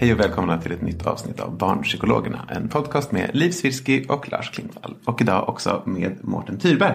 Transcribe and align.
Hej 0.00 0.12
och 0.12 0.20
välkomna 0.20 0.58
till 0.60 0.72
ett 0.72 0.82
nytt 0.82 1.06
avsnitt 1.06 1.40
av 1.40 1.56
Barnpsykologerna. 1.58 2.46
En 2.48 2.68
podcast 2.68 3.12
med 3.12 3.30
Liv 3.34 3.50
Svirsky 3.50 4.04
och 4.08 4.30
Lars 4.32 4.50
Klingvall. 4.50 4.94
Och 5.04 5.20
idag 5.20 5.48
också 5.48 5.82
med 5.86 6.18
Mårten 6.24 6.58
Tyrberg. 6.58 6.94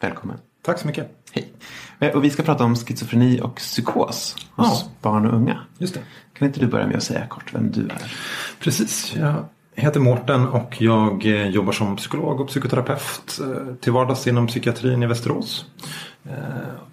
Välkommen. 0.00 0.36
Tack 0.62 0.78
så 0.78 0.86
mycket. 0.86 1.10
Hej. 1.32 1.52
Eh, 2.00 2.10
Och 2.16 2.24
vi 2.24 2.30
ska 2.30 2.42
prata 2.42 2.64
om 2.64 2.76
schizofreni 2.76 3.40
och 3.40 3.56
psykos 3.56 4.36
hos 4.50 4.82
Ja. 4.84 4.90
barn 5.02 5.26
och 5.26 5.34
unga. 5.36 5.58
Just 5.78 5.94
det. 5.94 6.00
Kan 6.32 6.48
inte 6.48 6.60
du 6.60 6.66
börja 6.66 6.86
med 6.86 6.96
att 6.96 7.02
säga 7.02 7.26
kort 7.26 7.54
vem 7.54 7.70
du 7.70 7.80
är? 7.80 8.12
Precis. 8.60 9.14
Jag 9.16 9.44
heter 9.74 10.00
Mårten 10.00 10.46
och 10.48 10.82
jag 10.82 11.26
eh, 11.26 11.48
jobbar 11.48 11.72
som 11.72 11.96
psykolog 11.96 12.40
och 12.40 12.48
psykoterapeut 12.48 13.40
eh, 13.40 13.74
till 13.80 13.92
vardags 13.92 14.26
inom 14.26 14.46
psykiatrin 14.46 15.02
i 15.02 15.06
Västerås. 15.06 15.66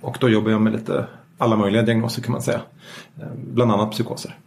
Och 0.02 0.18
då 0.20 0.30
jobbar 0.30 0.52
jag 0.52 0.62
med 0.62 0.74
lite 0.74 1.08
alla 1.38 1.56
möjliga 1.56 1.82
diagnoser 1.82 2.22
kan 2.22 2.32
man 2.32 2.42
säga. 2.42 2.62
Bland 3.36 3.72
annat 3.72 3.92
psykoser. 3.92 4.38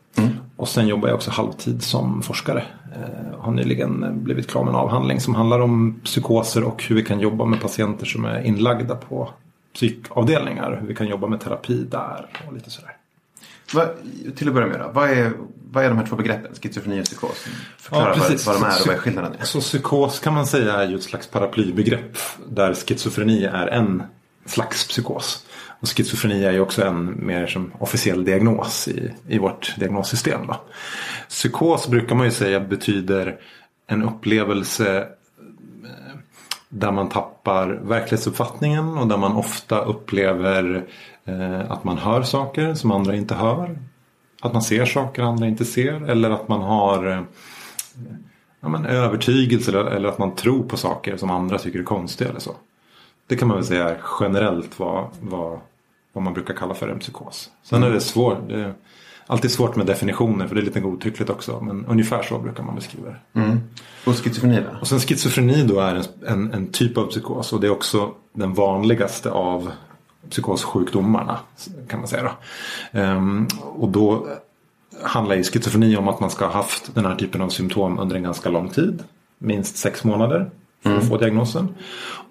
Och 0.63 0.69
sen 0.69 0.89
jobbar 0.89 1.09
jag 1.09 1.15
också 1.15 1.31
halvtid 1.31 1.83
som 1.83 2.23
forskare. 2.23 2.65
Eh, 2.95 3.39
Har 3.41 3.53
nyligen 3.53 4.25
blivit 4.25 4.51
klar 4.51 4.65
med 4.65 4.71
en 4.71 4.77
avhandling 4.77 5.21
som 5.21 5.35
handlar 5.35 5.61
om 5.61 6.01
psykoser 6.05 6.65
och 6.65 6.83
hur 6.83 6.97
vi 6.97 7.03
kan 7.05 7.21
jobba 7.21 7.45
med 7.45 7.61
patienter 7.61 8.07
som 8.07 8.25
är 8.25 8.43
inlagda 8.43 8.95
på 8.95 9.31
psykavdelningar. 9.75 10.79
Hur 10.81 10.89
vi 10.89 10.95
kan 10.95 11.07
jobba 11.07 11.27
med 11.27 11.41
terapi 11.41 11.85
där 11.91 12.27
och 12.47 12.53
lite 12.53 12.71
sådär. 12.71 12.97
Vad, 13.75 13.89
till 14.37 14.49
att 14.49 14.55
börja 14.55 14.67
med 14.67 14.81
då. 14.81 14.91
Vad 14.93 15.11
är, 15.11 15.33
vad 15.71 15.85
är 15.85 15.89
de 15.89 15.99
här 15.99 16.07
två 16.07 16.17
begreppen? 16.17 16.55
Schizofreni 16.63 17.01
och 17.01 17.05
psykos? 17.05 17.47
Förklara 17.79 18.15
vad, 18.19 18.47
vad 18.47 18.57
de 18.57 18.65
är 18.65 18.81
och 18.81 18.87
vad 18.87 18.97
är 18.97 18.99
skillnaden 18.99 19.33
är. 19.39 19.45
Så 19.45 19.61
psykos 19.61 20.21
kan 20.21 20.35
man 20.35 20.47
säga 20.47 20.73
är 20.73 20.89
ju 20.89 20.97
ett 20.97 21.03
slags 21.03 21.27
paraplybegrepp. 21.27 22.19
Där 22.49 22.75
schizofreni 22.75 23.45
är 23.45 23.67
en 23.67 24.03
slags 24.47 24.89
psykos. 24.89 25.47
Och 25.83 25.89
schizofreni 25.89 26.45
är 26.45 26.53
ju 26.53 26.61
också 26.61 26.85
en 26.85 27.27
mer 27.27 27.47
som 27.47 27.73
officiell 27.79 28.25
diagnos 28.25 28.89
i, 28.89 29.13
i 29.29 29.39
vårt 29.39 29.77
diagnossystem. 29.79 30.47
Då. 30.47 30.61
Psykos 31.29 31.89
brukar 31.89 32.15
man 32.15 32.27
ju 32.27 32.33
säga 32.33 32.61
betyder 32.61 33.37
en 33.87 34.03
upplevelse 34.03 34.99
eh, 34.99 36.17
där 36.69 36.91
man 36.91 37.09
tappar 37.09 37.69
verklighetsuppfattningen 37.69 38.99
och 38.99 39.07
där 39.07 39.17
man 39.17 39.33
ofta 39.33 39.85
upplever 39.85 40.85
eh, 41.25 41.71
att 41.71 41.85
man 41.85 41.99
hör 41.99 42.23
saker 42.23 42.75
som 42.75 42.91
andra 42.91 43.17
inte 43.17 43.35
hör. 43.35 43.79
Att 44.41 44.53
man 44.53 44.63
ser 44.63 44.87
saker 44.87 45.23
andra 45.23 45.47
inte 45.47 45.65
ser 45.65 46.11
eller 46.11 46.31
att 46.31 46.49
man 46.49 46.63
har 46.63 47.07
eh, 47.07 47.23
ja, 48.61 48.69
men, 48.69 48.87
övertygelse 48.87 49.71
eller, 49.71 49.85
eller 49.85 50.09
att 50.09 50.19
man 50.19 50.35
tror 50.35 50.63
på 50.63 50.77
saker 50.77 51.17
som 51.17 51.31
andra 51.31 51.59
tycker 51.59 51.79
är 51.79 51.85
konstiga 51.85 52.31
eller 52.31 52.41
så. 52.41 52.55
Det 53.27 53.37
kan 53.37 53.49
man 53.49 53.57
väl 53.57 53.67
säga 53.67 53.97
generellt 54.21 54.79
vad, 54.79 55.09
vad, 55.21 55.61
vad 56.13 56.25
man 56.25 56.35
brukar 56.35 56.55
kalla 56.55 56.75
för 56.75 56.89
en 56.89 56.99
psykos. 56.99 57.51
Sen 57.63 57.83
är 57.83 57.91
det 57.91 58.01
svårt. 58.01 58.49
Det 58.49 58.61
är 58.61 58.75
alltid 59.27 59.51
svårt 59.51 59.77
med 59.77 59.87
definitioner 59.87 60.47
för 60.47 60.55
det 60.55 60.61
är 60.61 60.65
lite 60.65 60.81
godtyckligt 60.81 61.31
också. 61.31 61.61
Men 61.61 61.87
ungefär 61.87 62.23
så 62.23 62.39
brukar 62.39 62.63
man 62.63 62.75
beskriva 62.75 63.09
det. 63.09 63.41
Mm. 63.41 63.61
Och 64.07 64.15
schizofreni 64.15 64.57
då? 64.57 64.81
Och 64.81 64.89
sen 64.89 65.01
schizofreni 65.01 65.65
då 65.65 65.81
är 65.81 65.95
en, 65.95 66.05
en, 66.27 66.53
en 66.53 66.67
typ 66.67 66.99
av 66.99 67.07
psykos 67.07 67.53
och 67.53 67.61
det 67.61 67.67
är 67.67 67.71
också 67.71 68.11
den 68.33 68.55
vanligaste 68.55 69.31
av 69.31 69.73
psykossjukdomarna 70.31 71.39
kan 71.89 71.99
man 71.99 72.09
säga. 72.09 72.23
Då. 72.23 72.31
Ehm, 72.99 73.49
och 73.61 73.89
då 73.89 74.27
handlar 75.03 75.37
ju 75.37 75.45
schizofreni 75.45 75.97
om 75.97 76.09
att 76.09 76.21
man 76.21 76.31
ska 76.31 76.45
ha 76.45 76.53
haft 76.53 76.95
den 76.95 77.05
här 77.05 77.15
typen 77.15 77.43
av 77.43 77.49
symptom 77.49 77.99
under 77.99 78.17
en 78.17 78.23
ganska 78.23 78.49
lång 78.49 78.69
tid. 78.69 79.03
Minst 79.39 79.77
sex 79.77 80.05
månader 80.05 80.51
för 80.83 80.97
att 80.97 81.09
få 81.09 81.17
diagnosen. 81.17 81.75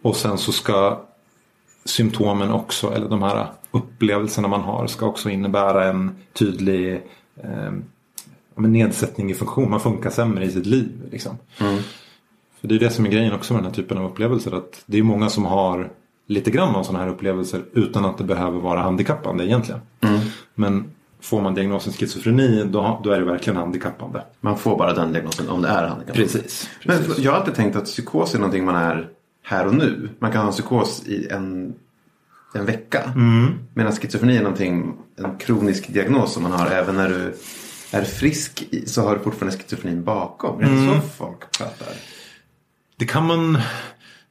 Och 0.02 0.16
sen 0.16 0.38
så 0.38 0.52
ska 0.52 1.02
symptomen 1.86 2.52
också, 2.52 2.94
eller 2.94 3.10
de 3.10 3.24
här 3.24 3.48
upplevelserna 3.72 4.48
man 4.48 4.62
har, 4.62 4.88
ska 4.88 5.06
också 5.06 5.30
innebära 5.30 5.86
en 5.86 6.16
tydlig 6.34 6.94
eh, 7.44 7.72
men 8.56 8.74
nedsättning 8.74 9.32
i 9.32 9.34
funktion. 9.34 9.70
Man 9.70 9.80
funkar 9.80 10.10
sämre 10.10 10.46
i 10.46 10.52
sitt 10.52 10.66
liv. 10.66 10.92
Liksom. 11.12 11.38
För 12.62 12.68
det 12.68 12.76
är 12.76 12.80
det 12.80 12.90
som 12.90 13.06
är 13.06 13.10
grejen 13.10 13.34
också 13.34 13.54
med 13.54 13.64
den 13.64 13.70
här 13.70 13.76
typen 13.76 13.98
av 13.98 14.06
upplevelser. 14.06 14.52
Att 14.52 14.84
det 14.86 14.98
är 14.98 15.04
många 15.04 15.30
som 15.30 15.46
har 15.46 15.92
lite 16.28 16.52
grann 16.52 16.76
av 16.76 16.84
sådana 16.84 17.04
här 17.04 17.12
upplevelser 17.12 17.62
utan 17.74 18.06
att 18.06 18.18
det 18.18 18.24
behöver 18.24 18.60
vara 18.60 18.82
handikappande 18.82 19.46
egentligen. 19.46 19.82
Men 20.56 20.92
får 21.22 21.42
man 21.42 21.56
diagnosen 21.56 21.94
schizofreni 21.94 22.64
då, 22.64 23.02
då 23.04 23.12
är 23.12 23.20
det 23.20 23.26
verkligen 23.26 23.58
handikappande. 23.58 24.24
Man 24.42 24.58
får 24.58 24.78
bara 24.78 24.94
den 24.94 25.14
diagnosen 25.14 25.50
om 25.50 25.62
det 25.62 25.68
är 25.68 25.88
handikapp. 25.88 26.16
Precis. 26.16 26.70
Men 26.86 26.98
precis. 26.98 27.20
jag 27.20 27.32
har 27.32 27.40
alltid 27.40 27.56
tänkt 27.56 27.76
att 27.76 27.86
psykos 27.86 28.36
är 28.36 28.40
någonting 28.40 28.66
man 28.66 28.76
är 28.76 29.10
här 29.44 29.68
och 29.68 29.76
nu. 29.76 30.10
Man 30.20 30.32
kan 30.32 30.42
ha 30.42 30.48
en 30.48 30.54
psykos 30.54 31.04
i 31.06 31.28
en, 31.30 31.74
en 32.54 32.66
vecka. 32.66 33.04
Mm. 33.16 33.54
Medan 33.74 33.92
schizofreni 33.92 34.38
är 34.38 34.42
någonting, 34.44 34.98
en 35.18 35.38
kronisk 35.38 35.88
diagnos 35.94 36.34
som 36.34 36.44
man 36.44 36.52
har 36.52 36.68
även 36.68 36.96
när 36.96 37.10
du 37.10 37.34
är 37.92 38.04
frisk 38.04 38.64
så 38.86 39.02
har 39.02 39.16
du 39.18 39.24
fortfarande 39.24 39.58
schizofrenin 39.58 40.04
bakom. 40.04 40.60
Är 40.60 40.64
det 40.64 40.70
Mm. 40.70 40.84
inte 40.94 41.02
så 41.02 41.08
folk 41.08 41.58
pratar? 41.58 41.88
Det 42.98 43.06
kan 43.06 43.26
man 43.28 43.58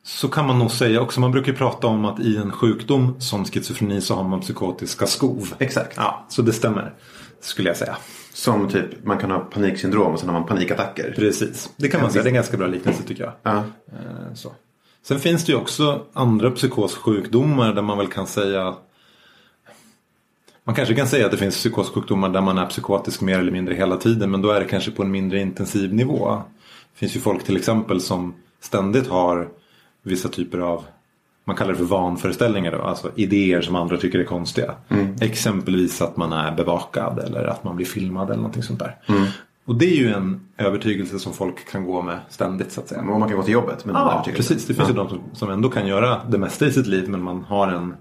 så 0.02 0.28
kan 0.28 0.46
man 0.46 0.58
nog 0.58 0.70
säga 0.70 1.00
också. 1.00 1.20
Man 1.20 1.32
brukar 1.32 1.52
ju 1.52 1.58
prata 1.58 1.86
om 1.86 2.04
att 2.04 2.20
i 2.20 2.36
en 2.36 2.52
sjukdom 2.52 3.20
som 3.20 3.44
schizofreni 3.44 4.00
så 4.00 4.14
har 4.14 4.24
man 4.24 4.40
psykotiska 4.40 5.06
skov. 5.06 5.54
Exakt. 5.58 5.92
Ja, 5.96 6.26
så 6.28 6.42
det 6.42 6.52
stämmer. 6.52 6.94
Skulle 7.40 7.68
jag 7.68 7.76
säga. 7.76 7.96
Som 8.32 8.68
typ 8.68 9.04
man 9.04 9.18
kan 9.18 9.30
ha 9.30 9.38
paniksyndrom 9.38 10.12
och 10.12 10.20
sen 10.20 10.28
har 10.28 10.38
man 10.38 10.48
panikattacker. 10.48 11.12
Precis. 11.16 11.70
Det 11.76 11.88
kan 11.88 12.00
man 12.00 12.10
säga. 12.10 12.22
Det 12.22 12.26
är 12.28 12.30
en 12.30 12.34
ganska 12.34 12.56
bra 12.56 12.66
liknelse 12.66 13.02
tycker 13.02 13.24
jag. 13.24 13.32
Ja. 13.42 13.56
Eh, 13.92 14.34
Så. 14.34 14.52
Sen 15.02 15.20
finns 15.20 15.44
det 15.44 15.52
ju 15.52 15.58
också 15.58 16.06
andra 16.12 16.50
psykossjukdomar 16.50 17.72
där 17.72 17.82
man 17.82 17.98
väl 17.98 18.06
kan 18.06 18.26
säga 18.26 18.74
man 20.64 20.74
kanske 20.74 20.94
kan 20.94 21.06
säga 21.06 21.26
att 21.26 21.32
det 21.32 21.38
finns 21.38 21.54
psykossjukdomar 21.54 22.28
där 22.28 22.40
man 22.40 22.58
är 22.58 22.66
psykotisk 22.66 23.20
mer 23.20 23.38
eller 23.38 23.52
mindre 23.52 23.74
hela 23.74 23.96
tiden 23.96 24.30
men 24.30 24.42
då 24.42 24.50
är 24.50 24.60
det 24.60 24.66
kanske 24.66 24.90
på 24.90 25.02
en 25.02 25.10
mindre 25.10 25.40
intensiv 25.40 25.94
nivå. 25.94 26.42
Det 26.92 26.98
finns 26.98 27.16
ju 27.16 27.20
folk 27.20 27.44
till 27.44 27.56
exempel 27.56 28.00
som 28.00 28.34
ständigt 28.60 29.08
har 29.08 29.48
vissa 30.02 30.28
typer 30.28 30.58
av 30.58 30.84
man 31.44 31.56
kallar 31.56 31.72
det 31.72 31.78
för 31.78 31.84
vanföreställningar 31.84 32.72
då, 32.72 32.82
alltså 32.82 33.10
idéer 33.16 33.60
som 33.60 33.76
andra 33.76 33.96
tycker 33.96 34.18
är 34.18 34.24
konstiga. 34.24 34.74
Exempelvis 35.20 36.02
att 36.02 36.16
man 36.16 36.32
är 36.32 36.52
bevakad 36.52 37.18
eller 37.18 37.44
att 37.44 37.64
man 37.64 37.76
blir 37.76 37.86
filmad 37.86 38.28
eller 38.28 38.36
någonting 38.36 38.62
sånt 38.62 38.78
där. 38.78 38.96
Och 39.70 39.76
det 39.76 39.84
är 39.86 39.96
ju 39.96 40.12
en 40.12 40.40
övertygelse 40.58 41.18
som 41.18 41.32
folk 41.32 41.70
kan 41.70 41.84
gå 41.84 42.02
med 42.02 42.18
ständigt 42.28 42.72
så 42.72 42.80
att 42.80 42.88
säga. 42.88 43.00
Och 43.00 43.06
man 43.20 43.28
kan 43.28 43.36
gå 43.36 43.42
till 43.44 43.52
jobbet 43.54 43.84
med 43.84 43.94
den 43.94 44.02
Ja, 44.02 44.12
övertygelsen. 44.12 44.54
precis. 44.56 44.68
Det 44.68 44.74
finns 44.74 44.88
ju 44.90 44.92
de 44.92 45.08
som, 45.08 45.20
som 45.32 45.50
ändå 45.50 45.68
kan 45.68 45.86
göra 45.86 46.20
det 46.28 46.38
mesta 46.38 46.66
i 46.66 46.72
sitt 46.72 46.86
liv 46.86 47.08
men 47.08 47.22
man 47.22 47.42
har 47.42 47.68
en, 47.68 47.94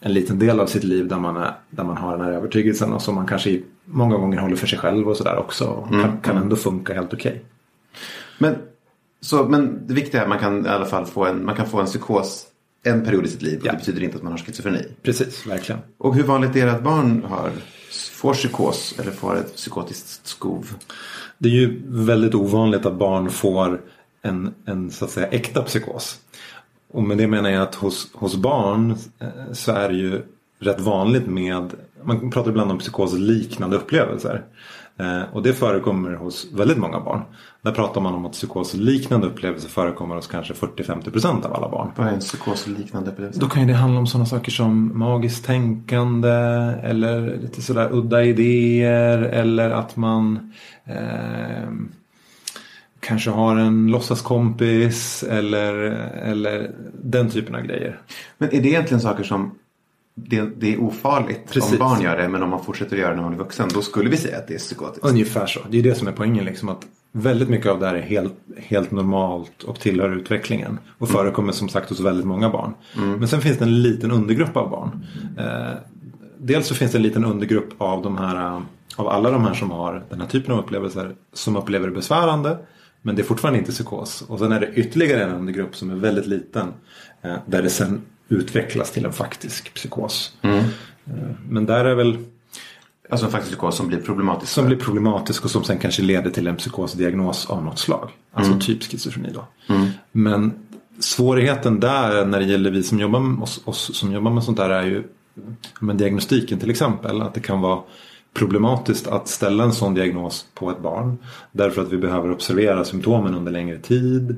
en 0.00 0.12
liten 0.12 0.38
del 0.38 0.60
av 0.60 0.66
sitt 0.66 0.84
liv 0.84 1.08
där 1.08 1.18
man, 1.18 1.36
är, 1.36 1.54
där 1.70 1.84
man 1.84 1.96
har 1.96 2.16
den 2.16 2.26
här 2.26 2.32
övertygelsen 2.32 2.92
och 2.92 3.02
som 3.02 3.14
man 3.14 3.26
kanske 3.26 3.60
många 3.84 4.16
gånger 4.16 4.38
håller 4.38 4.56
för 4.56 4.66
sig 4.66 4.78
själv 4.78 5.08
och 5.08 5.16
sådär 5.16 5.36
också. 5.38 5.64
Och 5.64 5.88
kan, 5.90 6.20
kan 6.22 6.36
ändå 6.36 6.56
funka 6.56 6.94
helt 6.94 7.14
okej. 7.14 7.44
Men 8.38 8.54
Så, 9.20 9.44
men 9.48 9.86
det 9.86 9.94
viktiga 9.94 10.20
är 10.20 10.24
att 10.24 10.28
man 10.28 10.38
kan 10.38 10.66
i 10.66 10.68
alla 10.68 10.86
fall 10.86 11.06
få 11.06 11.24
en, 11.26 11.44
man 11.44 11.56
kan 11.56 11.66
få 11.66 11.80
en 11.80 11.86
psykos 11.86 12.46
en 12.86 13.04
period 13.04 13.24
i 13.26 13.28
sitt 13.28 13.42
liv. 13.42 13.58
Och 13.60 13.66
Ja. 13.66 13.72
det 13.72 13.78
betyder 13.78 14.02
inte 14.02 14.16
att 14.16 14.22
man 14.22 14.32
har 14.32 14.38
schizofreni. 14.38 14.88
Precis, 15.02 15.46
verkligen. 15.46 15.80
Och 15.98 16.14
hur 16.14 16.22
vanligt 16.22 16.56
är 16.56 16.66
det 16.66 16.72
att 16.72 16.82
barn 16.82 17.24
har, 17.28 17.50
får 17.94 18.34
psykos 18.34 18.94
eller 18.98 19.10
får 19.10 19.36
ett 19.36 19.56
psykotiskt 19.56 20.26
skov? 20.26 20.74
Det 21.38 21.48
är 21.48 21.52
ju 21.52 21.82
väldigt 21.86 22.34
ovanligt 22.34 22.86
att 22.86 22.94
barn 22.94 23.30
får 23.30 23.80
en, 24.22 24.54
en 24.64 24.90
så 24.90 25.04
att 25.04 25.10
säga 25.10 25.26
äkta 25.26 25.62
psykos. 25.62 26.20
Och 26.90 27.02
med 27.02 27.18
det 27.18 27.26
menar 27.26 27.50
jag 27.50 27.62
att 27.62 27.74
hos, 27.74 28.10
hos 28.14 28.36
barn 28.36 28.90
eh, 29.18 29.52
så 29.52 29.72
är 29.72 29.88
det 29.88 29.94
ju 29.94 30.22
rätt 30.58 30.80
vanligt 30.80 31.26
med, 31.26 31.74
man 32.04 32.30
pratar 32.30 32.50
ibland 32.50 32.70
om 32.70 32.78
psykosliknande 32.78 33.76
upplevelser. 33.76 34.44
Eh, 34.98 35.22
och 35.32 35.42
det 35.42 35.52
förekommer 35.52 36.14
hos 36.14 36.46
väldigt 36.52 36.78
många 36.78 37.00
barn. 37.00 37.22
Där 37.62 37.72
pratar 37.72 38.00
man 38.00 38.14
om 38.14 38.26
att 38.26 38.32
psykosliknande 38.32 39.26
upplevelser 39.26 39.68
förekommer 39.68 40.14
hos 40.14 40.26
kanske 40.26 40.54
40-50% 40.54 41.46
av 41.46 41.54
alla 41.54 41.68
barn. 41.68 41.90
Vad 41.96 42.06
är 42.06 42.12
en 42.12 42.20
psykosliknande 42.20 43.10
upplevelse? 43.10 43.40
Då 43.40 43.48
kan 43.48 43.62
ju 43.62 43.68
det 43.68 43.74
handla 43.74 44.00
om 44.00 44.06
sådana 44.06 44.26
saker 44.26 44.52
som 44.52 44.98
magiskt 44.98 45.46
tänkande 45.46 46.28
eller 46.82 47.38
lite 47.38 47.62
sådär 47.62 47.88
udda 47.92 48.24
idéer 48.24 49.18
eller 49.18 49.70
att 49.70 49.96
man 49.96 50.52
eh, 50.84 51.70
kanske 53.00 53.30
har 53.30 53.56
en 53.56 53.86
låtsaskompis 53.86 55.22
eller, 55.22 55.74
eller 56.14 56.70
den 57.02 57.30
typen 57.30 57.54
av 57.54 57.60
grejer. 57.60 58.00
Men 58.38 58.48
är 58.54 58.62
det 58.62 58.68
egentligen 58.68 59.00
saker 59.00 59.24
som 59.24 59.54
det, 60.14 60.40
det 60.56 60.74
är 60.74 60.80
ofarligt 60.80 61.50
Precis. 61.50 61.72
om 61.72 61.78
barn 61.78 62.00
gör 62.00 62.16
det 62.16 62.28
men 62.28 62.42
om 62.42 62.50
man 62.50 62.64
fortsätter 62.64 62.96
att 62.96 63.00
göra 63.00 63.10
det 63.10 63.16
när 63.16 63.22
man 63.22 63.32
är 63.32 63.38
vuxen 63.38 63.68
då 63.74 63.82
skulle 63.82 64.10
vi 64.10 64.16
säga 64.16 64.38
att 64.38 64.48
det 64.48 64.54
är 64.54 64.58
psykotiskt. 64.58 65.06
Ungefär 65.06 65.46
så. 65.46 65.60
Det 65.70 65.78
är 65.78 65.82
det 65.82 65.94
som 65.94 66.08
är 66.08 66.12
poängen. 66.12 66.44
Liksom, 66.44 66.68
att 66.68 66.86
väldigt 67.12 67.48
mycket 67.48 67.70
av 67.70 67.80
det 67.80 67.86
här 67.86 67.94
är 67.94 68.02
helt, 68.02 68.34
helt 68.56 68.90
normalt 68.90 69.62
och 69.62 69.80
tillhör 69.80 70.16
utvecklingen. 70.16 70.78
Och 70.98 71.08
förekommer 71.08 71.52
som 71.52 71.68
sagt 71.68 71.88
hos 71.88 72.00
väldigt 72.00 72.26
många 72.26 72.50
barn. 72.50 72.74
Men 73.18 73.28
sen 73.28 73.40
finns 73.40 73.58
det 73.58 73.64
en 73.64 73.82
liten 73.82 74.10
undergrupp 74.10 74.56
av 74.56 74.70
barn. 74.70 75.06
Eh, 75.38 75.78
dels 76.38 76.66
så 76.66 76.74
finns 76.74 76.92
det 76.92 76.98
en 76.98 77.02
liten 77.02 77.24
undergrupp 77.24 77.68
av, 77.78 78.02
de 78.02 78.18
här, 78.18 78.36
eh, 78.36 78.62
av 78.96 79.08
alla 79.08 79.30
de 79.30 79.44
här 79.44 79.54
som 79.54 79.70
har 79.70 80.04
den 80.10 80.20
här 80.20 80.28
typen 80.28 80.52
av 80.54 80.58
upplevelser 80.58 81.14
som 81.32 81.56
upplever 81.56 81.88
det 81.88 81.94
besvärande. 81.94 82.58
Men 83.02 83.16
det 83.16 83.22
är 83.22 83.24
fortfarande 83.24 83.58
inte 83.58 83.72
psykos. 83.72 84.22
Och 84.28 84.38
sen 84.38 84.52
är 84.52 84.60
det 84.60 84.72
ytterligare 84.74 85.22
en 85.24 85.34
undergrupp 85.34 85.76
som 85.76 85.90
är 85.90 85.94
väldigt 85.94 86.26
liten. 86.26 86.68
Eh, 87.22 87.34
där 87.46 87.62
det 87.62 87.70
sen 87.70 88.02
utvecklas 88.28 88.90
till 88.90 89.04
en 89.04 89.12
faktisk 89.12 89.74
psykos. 89.74 90.32
Eh, 90.42 90.62
men 91.48 91.66
där 91.66 91.84
är 91.84 91.94
väl 91.94 92.18
Alltså 93.10 93.26
en 93.26 93.32
faktisk 93.32 93.50
psykos 93.50 93.76
som 93.76 93.88
blir 93.88 93.98
problematisk. 93.98 94.52
som 94.52 94.66
blir 94.66 94.76
problematisk 94.76 95.44
och 95.44 95.50
som 95.50 95.64
sen 95.64 95.78
kanske 95.78 96.02
leder 96.02 96.30
till 96.30 96.46
en 96.46 96.56
psykosdiagnos 96.56 97.46
av 97.50 97.64
något 97.64 97.78
slag. 97.78 98.10
Alltså 98.32 98.58
typ 98.60 98.82
schizofreni 98.82 99.30
då. 99.34 99.46
Men 100.12 100.52
svårigheten 100.98 101.80
där 101.80 102.26
när 102.26 102.40
det 102.40 102.46
gäller 102.46 102.70
vi 102.70 102.82
som 102.82 103.00
jobbar 103.00 103.20
med, 103.20 103.42
oss, 103.42 103.60
oss 103.64 103.96
som 103.96 104.12
jobbar 104.12 104.30
med 104.30 104.44
sånt 104.44 104.56
där 104.56 104.70
är 104.70 104.84
ju 104.84 105.02
med 105.80 105.96
diagnostiken 105.96 106.58
till 106.58 106.70
exempel. 106.70 107.22
Att 107.22 107.34
det 107.34 107.40
kan 107.40 107.60
vara 107.60 107.80
problematiskt 108.34 109.06
att 109.06 109.28
ställa 109.28 109.64
en 109.64 109.72
sån 109.72 109.94
diagnos 109.94 110.46
på 110.54 110.70
ett 110.70 110.80
barn. 110.80 111.18
Därför 111.52 111.82
att 111.82 111.92
vi 111.92 111.96
behöver 111.96 112.32
observera 112.32 112.84
symptomen 112.84 113.34
under 113.34 113.52
längre 113.52 113.78
tid. 113.78 114.36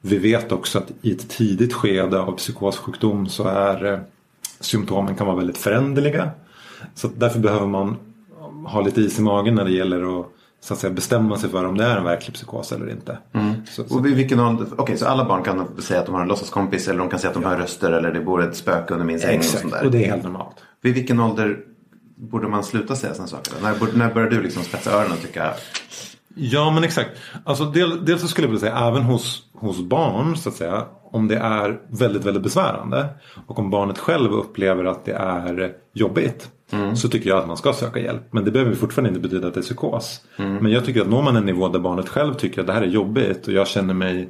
Vi 0.00 0.18
vet 0.18 0.52
också 0.52 0.78
att 0.78 0.92
i 1.02 1.12
ett 1.12 1.28
tidigt 1.28 1.74
skede 1.74 2.20
av 2.20 2.32
psykossjukdom 2.32 3.28
så 3.28 3.44
är 3.44 3.92
eh, 3.92 3.98
symptomen 4.60 5.14
kan 5.14 5.26
vara 5.26 5.36
väldigt 5.36 5.58
föränderliga. 5.58 6.30
Så 6.94 7.08
därför 7.16 7.38
behöver 7.38 7.66
man 7.66 7.96
ha 8.66 8.80
lite 8.80 9.00
is 9.00 9.18
i 9.18 9.22
magen 9.22 9.54
när 9.54 9.64
det 9.64 9.70
gäller 9.70 10.20
att, 10.20 10.26
så 10.60 10.74
att 10.74 10.80
säga, 10.80 10.92
bestämma 10.92 11.38
sig 11.38 11.50
för 11.50 11.64
om 11.64 11.78
det 11.78 11.84
är 11.84 11.96
en 11.96 12.04
verklig 12.04 12.34
psykos 12.34 12.72
eller 12.72 12.90
inte. 12.90 13.18
Så, 13.70 13.84
så, 13.84 13.94
Och 13.94 14.06
vilken 14.06 14.40
ålder? 14.40 14.66
Okej, 14.76 14.96
så 14.96 15.06
alla 15.06 15.24
barn 15.24 15.42
kan 15.42 15.82
säga 15.82 16.00
att 16.00 16.06
de 16.06 16.14
har 16.14 16.22
en 16.22 16.28
låtsaskompis 16.28 16.88
eller 16.88 16.98
de 16.98 17.08
kan 17.08 17.18
säga 17.18 17.28
att 17.28 17.42
de 17.42 17.44
hör 17.44 17.56
röster 17.56 17.92
eller 17.92 18.12
det 18.12 18.20
bor 18.20 18.42
ett 18.42 18.56
spöke 18.56 18.94
under 18.94 19.06
min 19.06 19.20
säng 19.20 19.38
och 19.38 19.44
sånt 19.44 19.64
exakt, 19.64 19.80
där. 19.80 19.86
och 19.86 19.90
det 19.92 20.04
är 20.04 20.10
helt 20.10 20.24
normalt. 20.24 20.56
Vid 20.80 20.94
vilken 20.94 21.20
ålder 21.20 21.58
borde 22.16 22.48
man 22.48 22.64
sluta 22.64 22.96
säga 22.96 23.14
sådana 23.14 23.28
saker? 23.28 23.52
När, 23.62 23.96
när 23.96 24.14
börjar 24.14 24.30
du 24.30 24.42
liksom 24.42 24.62
spetsa 24.62 24.90
öronen 24.90 25.12
och 25.12 25.22
tycka 25.22 25.54
Ja 26.38 26.70
men 26.70 26.84
exakt. 26.84 27.10
Alltså 27.44 27.64
del, 27.64 28.04
dels 28.04 28.20
så 28.20 28.28
skulle 28.28 28.46
jag 28.46 28.52
vilja 28.52 28.70
säga 28.70 28.88
även 28.88 29.02
hos, 29.02 29.42
hos 29.54 29.80
barn 29.80 30.36
så 30.36 30.48
att 30.48 30.54
säga. 30.54 30.84
Om 31.10 31.28
det 31.28 31.36
är 31.36 31.80
väldigt 31.88 32.24
väldigt 32.24 32.42
besvärande. 32.42 33.08
Och 33.46 33.58
om 33.58 33.70
barnet 33.70 33.98
själv 33.98 34.32
upplever 34.32 34.84
att 34.84 35.04
det 35.04 35.12
är 35.12 35.72
jobbigt. 35.92 36.50
Så 36.94 37.08
tycker 37.08 37.30
jag 37.30 37.38
att 37.38 37.46
man 37.46 37.56
ska 37.56 37.72
söka 37.72 38.00
hjälp. 38.00 38.22
Men 38.30 38.44
det 38.44 38.50
behöver 38.50 38.74
fortfarande 38.74 39.08
inte 39.08 39.20
betyda 39.20 39.48
att 39.48 39.54
det 39.54 39.60
är 39.60 39.62
psykos. 39.62 40.20
Men 40.36 40.72
jag 40.72 40.84
tycker 40.84 41.00
att 41.00 41.08
når 41.08 41.22
man 41.22 41.36
en 41.36 41.46
nivå 41.46 41.68
där 41.68 41.78
barnet 41.78 42.08
själv 42.08 42.34
tycker 42.34 42.60
att 42.60 42.66
det 42.66 42.72
här 42.72 42.82
är 42.82 42.86
jobbigt. 42.86 43.46
Och 43.46 43.52
jag 43.52 43.68
känner 43.68 43.94
mig 43.94 44.28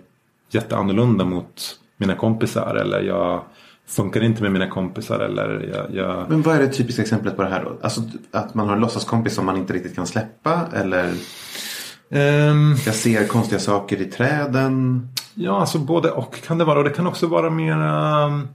jätteannorlunda 0.50 1.25
mot 1.25 1.78
mina 1.96 2.14
kompisar. 2.14 2.75
Eller 2.75 3.00
jag 3.00 3.43
funkar 3.87 4.25
inte 4.25 4.43
med 4.43 4.52
mina 4.52 4.69
kompisar. 4.69 5.20
Eller 5.20 5.70
jag, 5.75 6.04
jag... 6.04 6.31
Men 6.31 6.43
vad 6.43 6.56
är 6.56 6.61
det 6.61 6.69
typiska 6.69 7.02
exemplet 7.02 7.37
på 7.37 7.43
det 7.43 7.49
här 7.49 7.64
då? 7.64 7.78
Alltså 7.82 8.00
att 8.31 8.54
man 8.54 8.69
har 8.69 8.75
en 8.75 8.81
låtsaskompis 8.81 9.34
som 9.34 9.46
man 9.46 9.56
inte 9.56 9.72
riktigt 9.72 9.94
kan 9.94 10.06
släppa 10.06 10.61
eller 10.72 11.14
Ehm, 12.10 12.75
jag 12.87 12.94
ser 12.94 13.26
konstiga 13.26 13.58
saker 13.60 14.00
i 14.00 14.05
träden. 14.05 15.08
Ja, 15.34 15.60
alltså 15.60 15.78
både 15.78 16.10
och 16.10 16.43
kan 16.46 16.58
det 16.58 16.64
vara. 16.64 16.78
Och 16.78 16.84
det 16.84 16.90
kan 16.90 17.06
också 17.06 17.26
vara 17.26 17.50
mera... 17.50 18.25
um, 18.26 18.49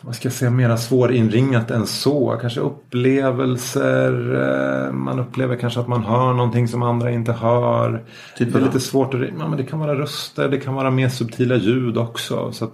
Vad 0.00 0.14
ska 0.14 0.26
jag 0.26 0.32
säga? 0.32 0.50
Mera 0.50 0.76
svårinringat 0.76 1.70
än 1.70 1.86
så. 1.86 2.38
Kanske 2.40 2.60
upplevelser. 2.60 4.34
eh, 4.86 4.92
Man 4.92 5.18
upplever 5.18 5.56
kanske 5.56 5.80
att 5.80 5.88
man 5.88 6.04
hör 6.04 6.32
någonting 6.32 6.68
som 6.68 6.82
andra 6.82 7.10
inte 7.10 7.32
hör. 7.32 8.02
Typ 8.38 8.52
det 8.52 8.58
är 8.58 8.62
lite 8.62 8.80
svårt 8.80 9.14
att... 9.14 9.20
Ja, 9.20 9.48
men 9.48 9.56
det 9.56 9.64
kan 9.64 9.78
vara 9.78 9.94
röster. 9.98 10.48
Det 10.48 10.58
kan 10.60 10.74
vara 10.74 10.90
mer 10.90 11.08
subtila 11.08 11.56
ljud 11.56 11.98
också. 11.98 12.52
Så 12.52 12.70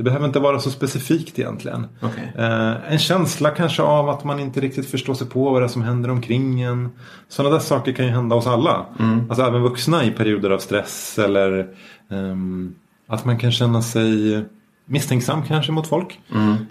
det 0.00 0.04
behöver 0.04 0.26
inte 0.26 0.40
vara 0.40 0.60
så 0.60 0.70
specifikt 0.70 1.38
egentligen. 1.38 1.86
Okej. 2.00 2.32
Eh, 2.38 2.92
en 2.92 2.98
känsla 2.98 3.50
kanske 3.50 3.82
av 3.82 4.08
att 4.08 4.24
man 4.24 4.40
inte 4.40 4.60
riktigt 4.60 4.90
förstår 4.90 5.14
sig 5.14 5.26
på 5.26 5.50
vad 5.50 5.62
det 5.62 5.66
är 5.66 5.68
som 5.68 5.82
händer 5.82 6.10
omkring 6.10 6.60
en. 6.60 6.90
Sådana 7.28 7.54
där 7.54 7.60
saker 7.60 7.92
kan 7.92 8.04
ju 8.06 8.10
hända 8.10 8.36
hos 8.36 8.46
alla. 8.46 8.86
Alltså 9.28 9.44
även 9.44 9.62
vuxna 9.62 10.04
i 10.04 10.10
perioder 10.10 10.50
av 10.50 10.58
stress 10.58 11.18
eller 11.18 11.68
ehm, 12.10 12.74
att 13.06 13.24
man 13.24 13.38
kan 13.38 13.52
känna 13.52 13.82
sig 13.82 14.44
misstänksam 14.84 15.42
kanske 15.42 15.72
mot 15.72 15.86
folk. 15.86 16.20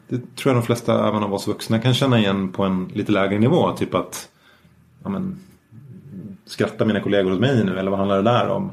Det 0.08 0.36
tror 0.36 0.54
jag 0.54 0.56
de 0.56 0.66
flesta 0.66 1.08
även 1.08 1.24
av 1.24 1.34
oss 1.34 1.48
vuxna 1.48 1.80
kan 1.80 1.94
känna 1.94 2.20
igen 2.20 2.52
på 2.52 2.64
en 2.64 2.92
lite 2.94 3.12
lägre 3.12 3.40
nivå. 3.40 3.72
Typ 3.72 3.96
att 3.96 4.30
ja, 5.04 5.10
men, 5.10 5.40
skrattar 6.46 6.86
mina 6.86 7.00
kollegor 7.00 7.32
hos 7.32 7.40
mig 7.40 7.66
nu 7.66 7.80
eller 7.80 7.92
vad 7.92 8.00
handlar 8.00 8.18
det 8.18 8.32
där 8.32 8.50
om? 8.50 8.70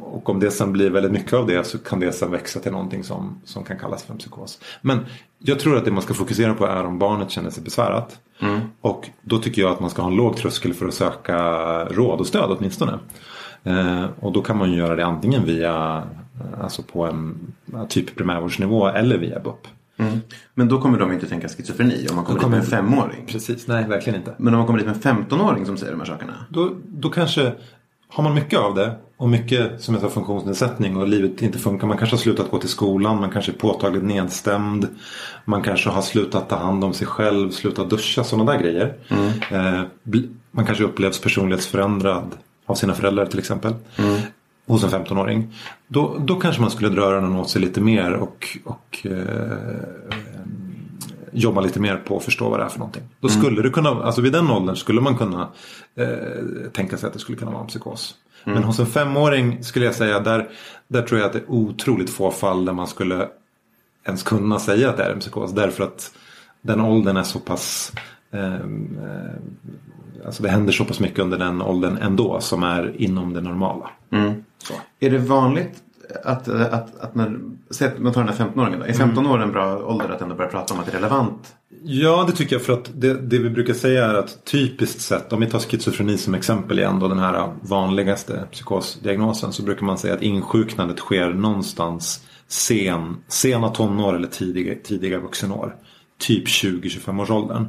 Och 0.00 0.28
om 0.28 0.40
det 0.40 0.50
sen 0.50 0.72
blir 0.72 0.90
väldigt 0.90 1.12
mycket 1.12 1.32
av 1.32 1.46
det 1.46 1.66
så 1.66 1.78
kan 1.78 2.00
det 2.00 2.12
sen 2.12 2.30
växa 2.30 2.60
till 2.60 2.72
någonting 2.72 3.04
som, 3.04 3.40
som 3.44 3.64
kan 3.64 3.78
kallas 3.78 4.02
för 4.04 4.12
en 4.12 4.18
psykos. 4.18 4.60
Men 4.82 4.98
jag 5.38 5.60
tror 5.60 5.76
att 5.76 5.84
det 5.84 5.90
man 5.90 6.02
ska 6.02 6.14
fokusera 6.14 6.54
på 6.54 6.66
är 6.66 6.84
om 6.84 6.98
barnet 6.98 7.30
känner 7.30 7.50
sig 7.50 7.62
besvärat. 7.62 8.18
Och 8.80 9.08
då 9.22 9.38
tycker 9.38 9.62
jag 9.62 9.70
att 9.70 9.80
man 9.80 9.90
ska 9.90 10.02
ha 10.02 10.10
en 10.10 10.16
låg 10.16 10.36
tröskel 10.36 10.74
för 10.74 10.86
att 10.88 10.94
söka 10.94 11.38
råd 11.84 12.20
och 12.20 12.26
stöd 12.26 12.56
åtminstone. 12.58 12.98
Eh, 13.64 14.04
och 14.20 14.32
då 14.32 14.42
kan 14.42 14.58
man 14.58 14.70
ju 14.72 14.78
göra 14.78 14.96
det 14.96 15.06
antingen 15.06 15.44
via 15.44 16.02
alltså 16.60 16.82
på 16.82 17.04
en 17.06 17.52
ja, 17.72 17.86
typ 17.86 18.16
primärvårdsnivå 18.16 18.88
eller 18.88 19.18
via 19.18 19.40
BUP. 19.40 19.66
Men 20.54 20.68
då 20.68 20.80
kommer 20.80 20.98
de 20.98 21.12
inte 21.12 21.26
tänka 21.26 21.48
schizofreni 21.48 22.06
om 22.10 22.16
man 22.16 22.24
kommer, 22.24 22.40
kommer- 22.40 22.60
dit 22.60 22.70
med 22.70 22.78
en 22.78 22.86
femåring. 22.86 23.26
Precis, 23.26 23.66
nej 23.68 23.88
verkligen 23.88 24.18
inte. 24.18 24.34
Men 24.38 24.54
om 24.54 24.58
man 24.58 24.66
kommer 24.66 24.78
dit 24.78 24.86
med 24.88 25.06
en 25.06 25.24
15-åring 25.26 25.66
som 25.66 25.76
säger 25.76 25.92
de 25.92 25.98
här 26.00 26.06
sakerna. 26.06 26.32
Då, 26.48 26.70
då 26.86 27.08
kanske 27.10 27.52
har 28.14 28.24
man 28.24 28.34
mycket 28.34 28.58
av 28.58 28.74
det 28.74 28.94
och 29.16 29.28
mycket 29.28 29.80
som 29.82 30.00
sa 30.00 30.08
funktionsnedsättning 30.08 30.96
och 30.96 31.08
livet 31.08 31.42
inte 31.42 31.58
funkar. 31.58 31.86
Man 31.86 31.98
kanske 31.98 32.16
har 32.16 32.20
slutat 32.20 32.50
gå 32.50 32.58
till 32.58 32.68
skolan, 32.68 33.20
man 33.20 33.30
kanske 33.30 33.52
är 33.52 33.56
påtagligt 33.56 34.04
nedstämd. 34.04 34.88
Man 35.44 35.62
kanske 35.62 35.90
har 35.90 36.02
slutat 36.02 36.48
ta 36.48 36.56
hand 36.56 36.84
om 36.84 36.92
sig 36.94 37.06
själv, 37.06 37.50
slutat 37.50 37.90
duscha, 37.90 38.24
sådana 38.24 38.52
där 38.52 38.60
grejer. 38.60 38.94
Eh, 39.50 39.82
bli- 40.02 40.28
man 40.50 40.66
kanske 40.66 40.84
upplevs 40.84 41.20
personlighetsförändrad 41.20 42.24
av 42.66 42.74
sina 42.74 42.94
föräldrar 42.94 43.26
till 43.26 43.38
exempel. 43.38 43.74
Hos 44.66 44.84
en 44.84 44.90
15-åring. 44.90 45.54
Då, 45.88 46.16
då 46.20 46.34
kanske 46.36 46.60
man 46.60 46.70
skulle 46.70 46.88
dra 46.88 47.02
öronen 47.02 47.36
åt 47.36 47.50
sig 47.50 47.60
lite 47.62 47.80
mer 47.80 48.12
och, 48.12 48.58
och 48.64 49.06
eh, 49.06 49.58
jobba 51.34 51.60
lite 51.60 51.80
mer 51.80 51.96
på 51.96 52.16
att 52.16 52.24
förstå 52.24 52.48
vad 52.48 52.60
det 52.60 52.64
är 52.64 52.68
för 52.68 52.78
någonting. 52.78 53.02
Då 53.20 53.28
skulle 53.28 53.62
det 53.62 53.70
kunna, 53.70 53.90
alltså 53.90 54.20
vid 54.20 54.32
den 54.32 54.50
åldern 54.50 54.76
skulle 54.76 55.00
man 55.00 55.16
kunna 55.16 55.48
eh, 55.96 56.70
tänka 56.72 56.96
sig 56.96 57.06
att 57.06 57.12
det 57.12 57.18
skulle 57.18 57.38
kunna 57.38 57.50
vara 57.50 57.60
en 57.62 57.66
psykos. 57.66 58.14
Men 58.44 58.64
hos 58.64 58.78
en 58.78 58.86
femåring 58.86 59.64
skulle 59.64 59.84
jag 59.84 59.94
säga 59.94 60.20
där, 60.20 60.48
där 60.88 61.02
tror 61.02 61.20
jag 61.20 61.26
att 61.26 61.32
det 61.32 61.38
är 61.38 61.50
otroligt 61.50 62.10
få 62.10 62.30
fall 62.30 62.64
där 62.64 62.72
man 62.72 62.86
skulle 62.86 63.28
ens 64.06 64.22
kunna 64.22 64.58
säga 64.58 64.90
att 64.90 64.96
det 64.96 65.02
är 65.04 65.10
en 65.10 65.20
psykos. 65.20 65.52
Därför 65.52 65.84
att 65.84 66.12
den 66.62 66.80
åldern 66.80 67.16
är 67.16 67.22
så 67.22 67.38
pass 67.38 67.92
eh, 68.30 68.54
eh, 68.54 68.60
Alltså 70.26 70.42
det 70.42 70.48
händer 70.48 70.72
så 70.72 70.84
pass 70.84 71.00
mycket 71.00 71.18
under 71.18 71.38
den 71.38 71.62
åldern 71.62 71.98
ändå 72.02 72.40
som 72.40 72.62
är 72.62 73.00
inom 73.00 73.32
det 73.32 73.40
normala. 73.40 73.90
Så. 74.58 74.74
Är 75.00 75.10
det 75.10 75.18
vanligt 75.18 75.82
att, 76.24 76.48
att, 76.48 76.72
att 76.72 77.00
att 77.00 77.14
man 77.14 77.58
tar 78.14 78.24
den 78.24 78.28
här 78.28 78.34
15-åringen 78.46 78.78
då. 78.78 78.84
Är 78.84 78.92
15 78.92 79.26
år 79.26 79.42
en 79.42 79.52
bra 79.52 79.78
ålder 79.86 80.08
att 80.08 80.20
ändå 80.22 80.34
börja 80.34 80.50
prata 80.50 80.74
om 80.74 80.80
att 80.80 80.86
det 80.86 80.92
är 80.92 80.96
relevant? 80.96 81.54
Ja, 81.86 82.24
det 82.28 82.32
tycker 82.36 82.56
jag. 82.56 82.62
För 82.62 82.72
att 82.72 82.90
det, 82.94 83.14
det 83.14 83.38
vi 83.38 83.50
brukar 83.50 83.74
säga 83.74 84.04
är 84.06 84.14
att 84.14 84.44
typiskt 84.44 85.00
sett, 85.00 85.32
om 85.32 85.40
vi 85.40 85.46
tar 85.46 85.58
schizofreni 85.58 86.18
som 86.18 86.34
exempel 86.34 86.78
igen, 86.78 86.98
då 86.98 87.08
den 87.08 87.18
här 87.18 87.52
vanligaste 87.62 88.44
psykosdiagnosen, 88.52 89.52
så 89.52 89.62
brukar 89.62 89.86
man 89.86 89.98
säga 89.98 90.14
att 90.14 90.22
insjuknandet 90.22 90.98
sker 90.98 91.30
någonstans 91.32 92.24
sen, 92.48 93.16
sena 93.28 93.68
tonår 93.68 94.16
eller 94.16 94.28
tidiga, 94.28 94.74
tidiga 94.84 95.18
vuxenår. 95.20 95.76
Typ 96.18 96.46
20-25 96.46 97.22
års 97.22 97.30
åldern. 97.30 97.66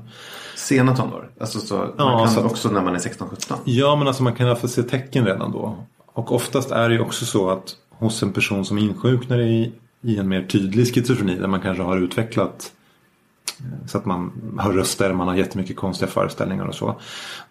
Sena 0.56 0.96
tonår? 0.96 1.30
Alltså 1.40 1.60
så, 1.60 1.76
man 1.78 1.94
Ja, 1.98 2.18
kan 2.26 2.30
så 2.34 2.40
att- 2.40 2.46
också 2.46 2.70
när 2.70 2.82
man 2.82 2.96
är 2.96 3.00
16-17? 3.00 3.54
Ja, 3.64 3.96
men 3.96 4.08
alltså 4.08 4.24
man 4.24 4.34
kan 4.36 4.48
i 4.48 4.50
alla 4.50 4.60
fall 4.60 4.70
se 4.70 4.84
tecken 4.84 5.26
redan 5.26 5.52
då. 5.52 5.86
Och 6.14 6.32
oftast 6.32 6.72
är 6.72 6.90
det 6.90 6.96
ju 6.96 7.02
också 7.02 7.26
så 7.26 7.50
att 7.50 7.76
hos 8.00 8.24
en 8.24 8.34
person 8.34 8.66
som 8.66 8.78
insjuknar 8.78 9.40
i, 9.40 9.72
i 10.02 10.18
en 10.18 10.28
mer 10.28 10.46
tydlig 10.46 10.88
schizofreni 10.88 11.36
där 11.36 11.48
man 11.48 11.62
kanske 11.62 11.84
har 11.84 11.98
utvecklat 11.98 12.72
eh, 12.72 12.85
så 13.88 13.98
att 13.98 14.06
man 14.06 14.32
hör 14.60 14.72
röster, 14.72 15.14
man 15.14 15.28
har 15.28 15.36
jättemycket 15.36 15.76
konstiga 15.76 16.12
föreställningar 16.12 16.66
och 16.66 16.76
så. 16.76 16.96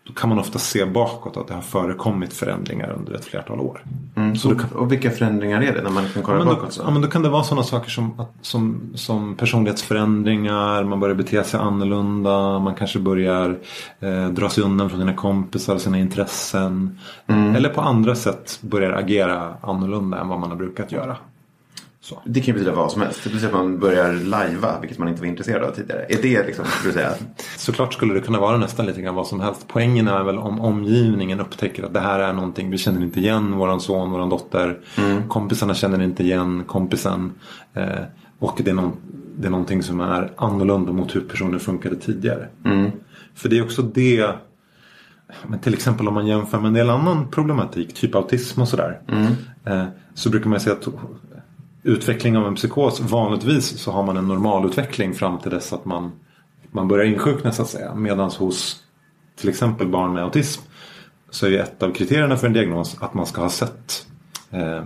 Då 0.07 0.13
kan 0.13 0.29
man 0.29 0.39
ofta 0.39 0.59
se 0.59 0.85
bakåt 0.85 1.37
att 1.37 1.49
det 1.49 1.55
har 1.55 1.61
förekommit 1.63 2.33
förändringar 2.33 2.91
under 2.99 3.15
ett 3.15 3.25
flertal 3.25 3.61
år. 3.61 3.85
Mm. 4.17 4.37
Så 4.37 4.49
och, 4.49 4.55
då 4.55 4.61
kan- 4.61 4.71
och 4.73 4.93
vilka 4.93 5.11
förändringar 5.11 5.63
är 5.63 5.75
det 5.75 5.83
när 5.83 5.91
man 5.91 6.09
kan 6.09 6.23
kolla 6.23 6.39
Ja 6.39 6.45
då, 6.45 6.51
bakåt? 6.51 6.73
Så? 6.73 6.83
ja 6.87 6.91
men 6.91 7.03
då 7.03 7.09
kan 7.09 7.23
det 7.23 7.29
vara 7.29 7.45
sådana 7.45 7.63
saker 7.63 7.91
som, 7.91 8.21
att, 8.21 8.33
som, 8.41 8.81
som 8.95 9.35
personlighetsförändringar, 9.35 10.85
man 10.85 11.01
börjar 11.01 11.15
bete 11.17 11.45
sig 11.45 11.61
annorlunda, 11.61 12.59
man 12.59 12.75
kanske 12.75 12.99
börjar 12.99 13.59
eh, 14.01 14.29
dra 14.29 14.49
sig 14.49 14.65
undan 14.65 14.91
från 14.91 14.99
sina 15.01 15.15
kompisar 15.15 15.75
och 15.75 15.81
sina 15.81 15.99
intressen. 15.99 16.99
Eller 17.27 17.69
på 17.69 17.81
andra 17.81 18.15
sätt 18.15 18.59
börjar 18.61 18.93
agera 18.93 19.55
annorlunda 19.61 20.21
än 20.21 20.29
vad 20.29 20.41
man 20.41 20.51
har 20.51 20.57
brukat 20.57 20.93
göra. 20.93 21.17
Så. 22.05 22.23
Det 22.25 22.41
kan 22.41 22.47
ju 22.47 22.53
betyda 22.53 22.73
vad 22.73 22.93
som 22.93 23.03
helst. 23.03 23.21
Det 23.25 23.31
betyder 23.31 23.47
att 23.49 23.55
man 23.55 23.79
börjar 23.79 24.13
lajva, 24.13 24.81
vilket 24.81 24.99
man 24.99 25.09
inte 25.09 25.21
var 25.21 25.29
intresserad 25.29 25.63
av 25.63 25.71
tidigare. 25.71 26.07
Är 26.09 26.23
det 26.23 26.47
liksom, 26.47 26.65
skulle 26.65 26.93
du 26.93 26.99
säga? 26.99 27.13
Såklart 27.57 27.95
skulle 27.95 28.15
det 28.15 28.21
kunna 28.21 28.41
vara 28.41 28.57
nästan 28.57 28.87
lite 28.87 29.03
grann 29.03 29.15
vad 29.15 29.27
som 29.27 29.41
helst. 29.41 29.65
Poängen 29.69 30.09
är 30.09 30.23
väl 30.23 30.39
om 30.39 30.61
omgivningen 30.61 31.41
upptäcker 31.41 31.83
att 31.83 31.93
det 31.93 32.01
här 32.01 32.19
är 32.19 32.33
någonting, 32.33 32.71
vi 32.71 32.79
känner 32.79 33.03
inte 33.03 33.21
igen 33.21 33.57
våran 33.57 33.81
son, 33.81 34.11
våran 34.11 34.29
dotter. 34.29 34.79
Kompisarna 35.29 35.75
känner 35.75 36.03
inte 36.03 36.23
igen 36.23 36.65
kompisen. 36.67 37.33
Eh, 37.75 37.85
och 38.39 38.61
det 38.65 38.71
är, 38.71 38.75
någon, 38.75 38.97
det 39.39 39.47
är 39.47 39.51
någonting 39.51 39.83
som 39.83 40.01
är 40.01 40.33
annorlunda 40.37 40.93
mot 40.93 41.17
hur 41.17 41.21
personen 41.21 41.61
funkade 41.61 41.97
tidigare. 41.97 42.49
För 43.35 43.49
det 43.49 43.59
är 43.59 43.65
också 43.65 43.83
det 43.83 44.35
men 45.47 45.59
till 45.59 45.75
exempel 45.75 46.09
om 46.09 46.15
man 46.15 46.27
jämför 46.27 46.59
med 46.59 46.69
en 46.69 46.75
del 46.75 46.91
annan 46.91 47.29
problematik, 47.31 47.95
typ 47.95 48.15
autism 48.15 48.61
och 48.61 48.69
sådär. 48.69 49.01
Eh, 49.65 49.85
så 50.15 50.31
brukar 50.31 50.51
man 50.51 50.61
säga 50.61 50.77
att 50.77 50.89
utveckling 51.85 52.37
av 52.37 52.47
en 52.47 52.55
psykos, 52.55 53.01
vanligtvis 53.01 53.79
så 53.79 53.93
har 53.93 54.03
man 54.03 54.17
en 54.17 54.29
normalutveckling 54.29 55.15
fram 55.15 55.39
till 55.39 55.51
dess 55.51 55.73
att 55.73 55.85
man, 55.85 56.13
man 56.71 56.89
börjar 56.89 57.05
insjukna 57.05 57.53
så 57.53 57.63
att 57.63 57.69
säga. 57.69 57.95
Medan 57.95 58.31
hos 58.31 58.83
till 59.37 59.49
exempel 59.49 59.89
barn 59.89 60.13
med 60.13 60.23
autism 60.23 60.63
så 61.31 61.47
är 61.47 61.51
ju 61.51 61.59
ett 61.59 61.83
av 61.83 61.93
kriterierna 61.93 62.37
för 62.37 62.47
en 62.47 62.53
diagnos 62.53 62.97
att 63.01 63.15
man 63.15 63.27
ska 63.27 63.43
ha 63.43 63.49
sett 63.51 64.07
eh, 64.51 64.83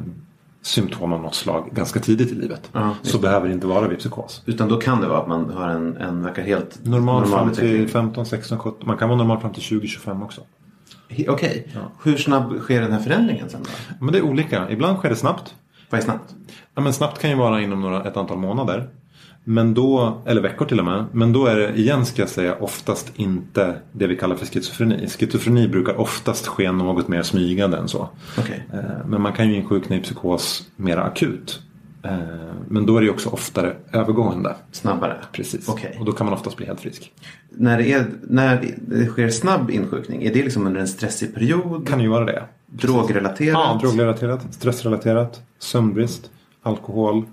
symptom 0.63 1.13
av 1.13 1.21
något 1.21 1.35
slag 1.35 1.71
ganska 1.73 2.01
tidigt 2.01 2.33
i 2.33 2.35
livet. 2.35 2.71
Ja, 2.73 2.95
så 3.03 3.19
behöver 3.19 3.49
det 3.49 3.55
inte 3.55 3.67
vara 3.67 3.89
vid 3.89 3.99
psykos. 3.99 4.43
Utan 4.47 4.69
då 4.69 4.77
kan 4.77 5.01
det 5.01 5.09
vara 5.09 5.21
att 5.21 5.29
man 5.29 5.51
har 5.51 5.69
en, 5.69 5.97
en 5.97 6.23
verkar 6.23 6.43
helt 6.43 6.85
Normal, 6.85 7.27
fram 7.27 7.51
utveckling. 7.51 7.77
till 7.79 7.89
15, 7.89 8.27
16, 8.27 8.59
17. 8.59 8.89
Man 8.89 8.97
kan 8.97 9.09
vara 9.09 9.19
normal 9.19 9.41
fram 9.41 9.53
till 9.53 9.63
20, 9.63 9.87
25 9.87 10.23
också. 10.23 10.41
Okej. 11.29 11.69
Hur 12.03 12.17
snabb 12.17 12.61
sker 12.61 12.81
den 12.81 12.93
här 12.93 13.01
förändringen 13.01 13.51
sen 13.51 13.63
då? 13.63 13.71
Men 14.05 14.13
det 14.13 14.19
är 14.19 14.23
olika. 14.23 14.71
Ibland 14.71 14.99
sker 14.99 15.09
det 15.09 15.17
snabbt. 15.17 15.55
Vad 15.91 16.01
är 16.01 16.05
snabbt? 16.05 16.35
Ja, 16.75 16.83
men 16.83 16.93
snabbt 16.93 17.19
kan 17.21 17.31
ju 17.31 17.37
vara 17.37 17.61
inom 17.63 17.81
några, 17.81 18.05
ett 18.05 18.17
antal 18.17 18.39
månader. 18.39 18.89
Men 19.45 19.75
då, 19.75 20.19
eller 20.27 20.41
veckor 20.43 20.65
till 20.67 20.79
och 20.79 20.85
med. 20.85 21.05
Men 21.13 21.33
då 21.33 21.47
är 21.47 21.57
det 21.57 21.75
igen 21.79 22.07
ska 22.07 22.23
jag 22.23 22.29
säga 22.29 22.55
oftast 22.61 23.13
inte 23.17 23.75
det 23.93 24.07
vi 24.07 24.17
kallar 24.17 24.37
för 24.37 24.47
schizofreni. 24.47 25.09
Schizofreni 25.09 25.69
brukar 25.69 26.01
oftast 26.01 26.47
ske 26.47 26.73
något 26.73 27.09
mer 27.09 27.23
smygande 27.23 27.77
än 27.77 27.89
så. 27.89 28.09
Okej. 28.39 28.67
Eh, 28.73 29.07
Men 29.07 29.21
man 29.23 29.33
kan 29.33 29.49
ju 29.49 29.57
insjukna 29.57 29.97
i 29.97 30.01
psykos 30.01 30.69
mer 30.77 30.97
akut. 30.97 31.61
Eh, 32.03 32.19
Men 32.69 32.87
då 32.87 32.97
är 32.97 33.01
det 33.03 33.11
också 33.11 33.29
oftare 33.31 33.77
övergående. 33.93 34.55
Snabbare? 34.73 35.17
Precis. 35.33 35.69
Okej. 35.69 35.97
Och 36.01 36.05
då 36.05 36.13
kan 36.13 36.25
man 36.27 36.35
oftast 36.35 36.57
bli 36.57 36.67
helt 36.67 36.81
frisk. 36.81 37.13
När, 37.51 37.79
det 37.79 37.93
är, 37.93 38.07
när 38.23 38.75
det 38.77 39.07
sker 39.07 39.29
snabb 39.31 39.71
insjukning, 39.71 40.23
är 40.23 40.35
det 40.35 40.43
liksom 40.43 40.67
under 40.67 40.81
en 40.81 40.89
stressig 40.89 41.35
period? 41.35 41.89
Kan 41.89 42.01
ju 42.01 42.09
vara 42.09 42.25
det. 42.25 42.43
Drogrelaterat? 42.67 43.53
Ja, 43.53 43.79
drogrelaterat, 43.83 44.55
stressrelaterat, 44.55 45.43
sömnbrist, 45.59 46.31
alkohol, 46.63 47.25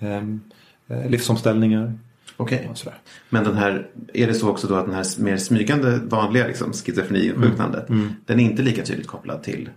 ehm, 0.00 0.40
eh, 0.88 1.10
livsomställningar. 1.10 1.98
Okej. 2.36 2.70
sådär. 2.74 2.98
Men 3.28 3.44
den 3.44 3.56
här, 3.56 3.86
är 4.14 4.26
det 4.26 4.34
så 4.34 4.48
också 4.48 4.66
då 4.66 4.74
att 4.74 4.86
den 4.86 4.94
här 4.94 5.20
mer 5.22 5.36
smygande 5.36 5.98
vanliga 5.98 6.46
liksom, 6.46 6.72
schizofreni-insjuknandet, 6.72 7.86
den 8.26 8.40
är 8.40 8.44
inte 8.44 8.62
lika 8.62 8.82
tydligt 8.82 9.06
kopplad 9.06 9.42
till 9.42 9.60
Mm. 9.60 9.72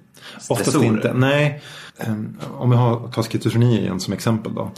Oftast 0.49 0.69
stressorer? 0.69 0.87
inte. 0.87 1.13
Nej, 1.13 1.61
Ehm, 1.97 2.37
om 2.57 2.69
vi 2.69 2.75
har, 2.75 3.07
tar 3.07 3.23
schizofreni 3.23 3.79
igen 3.79 3.99
som 3.99 4.13
exempel 4.13 4.53
då. 4.53 4.71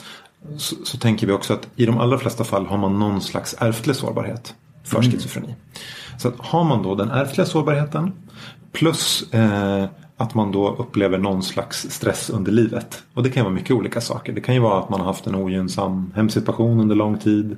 Så, 0.57 0.75
så 0.85 0.97
tänker 0.97 1.27
vi 1.27 1.33
också 1.33 1.53
att 1.53 1.67
i 1.75 1.85
de 1.85 1.97
allra 1.97 2.17
flesta 2.17 2.43
fall 2.43 2.65
har 2.65 2.77
man 2.77 2.99
någon 2.99 3.21
slags 3.21 3.55
ärftlig 3.59 3.95
sårbarhet 3.95 4.55
för 4.83 5.01
schizofreni. 5.01 5.55
Så 6.19 6.27
att 6.27 6.33
har 6.37 6.63
man 6.63 6.83
då 6.83 6.95
den 6.95 7.11
ärftliga 7.11 7.45
sårbarheten 7.47 8.11
plus 8.71 9.33
eh, 9.33 9.85
att 10.17 10.33
man 10.33 10.51
då 10.51 10.75
upplever 10.75 11.17
någon 11.17 11.43
slags 11.43 11.91
stress 11.91 12.29
under 12.29 12.51
livet. 12.51 13.03
Och 13.13 13.23
det 13.23 13.29
kan 13.29 13.43
vara 13.43 13.53
mycket 13.53 13.71
olika 13.71 14.01
saker. 14.01 14.33
Det 14.33 14.41
kan 14.41 14.55
ju 14.55 14.61
vara 14.61 14.79
att 14.79 14.89
man 14.89 14.99
har 14.99 15.07
haft 15.07 15.27
en 15.27 15.35
ogynnsam 15.35 16.11
hemsituation 16.15 16.79
under 16.79 16.95
lång 16.95 17.17
tid. 17.17 17.57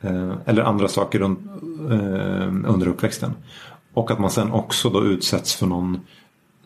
Eh, 0.00 0.32
eller 0.44 0.62
andra 0.62 0.88
saker 0.88 1.20
eh, 1.20 1.28
under 2.66 2.88
uppväxten. 2.88 3.34
Och 3.94 4.10
att 4.10 4.18
man 4.18 4.30
sen 4.30 4.52
också 4.52 4.90
då 4.90 5.04
utsätts 5.04 5.54
för 5.54 5.66
någon 5.66 6.00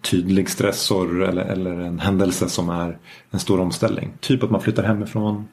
tydlig 0.01 0.51
stressor 0.51 1.25
eller, 1.25 1.43
eller 1.43 1.81
en 1.81 1.99
händelse 1.99 2.49
som 2.49 2.71
är 2.71 2.99
en 3.31 3.39
stor 3.39 3.61
omställning. 3.61 4.13
Typ 4.21 4.43
att 4.43 4.51
man 4.51 4.61
flyttar 4.61 4.83
hemifrån, 4.83 5.49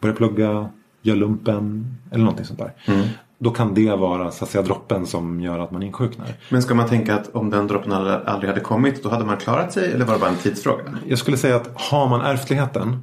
börjar 0.00 0.16
plugga, 0.16 0.68
gör 1.02 1.16
lumpen 1.16 1.96
eller 2.10 2.24
någonting 2.24 2.46
sånt 2.46 2.58
där. 2.58 2.72
Mm. 2.86 3.06
Då 3.44 3.50
kan 3.50 3.74
det 3.74 3.96
vara 3.96 4.30
så 4.30 4.44
att 4.44 4.50
säga 4.50 4.62
droppen 4.62 5.06
som 5.06 5.40
gör 5.40 5.58
att 5.58 5.70
man 5.70 5.82
insjuknar. 5.82 6.26
Men 6.48 6.62
ska 6.62 6.74
man 6.74 6.88
tänka 6.88 7.14
att 7.14 7.34
om 7.34 7.50
den 7.50 7.66
droppen 7.66 7.92
aldrig 7.92 8.48
hade 8.50 8.60
kommit, 8.60 9.02
då 9.02 9.08
hade 9.08 9.24
man 9.24 9.36
klarat 9.36 9.72
sig? 9.72 9.92
Eller 9.92 10.04
var 10.04 10.14
det 10.14 10.20
bara 10.20 10.30
en 10.30 10.36
tidsfråga? 10.36 10.82
Jag 11.06 11.18
skulle 11.18 11.36
säga 11.36 11.56
att 11.56 11.70
har 11.74 12.08
man 12.08 12.20
ärftligheten 12.20 12.98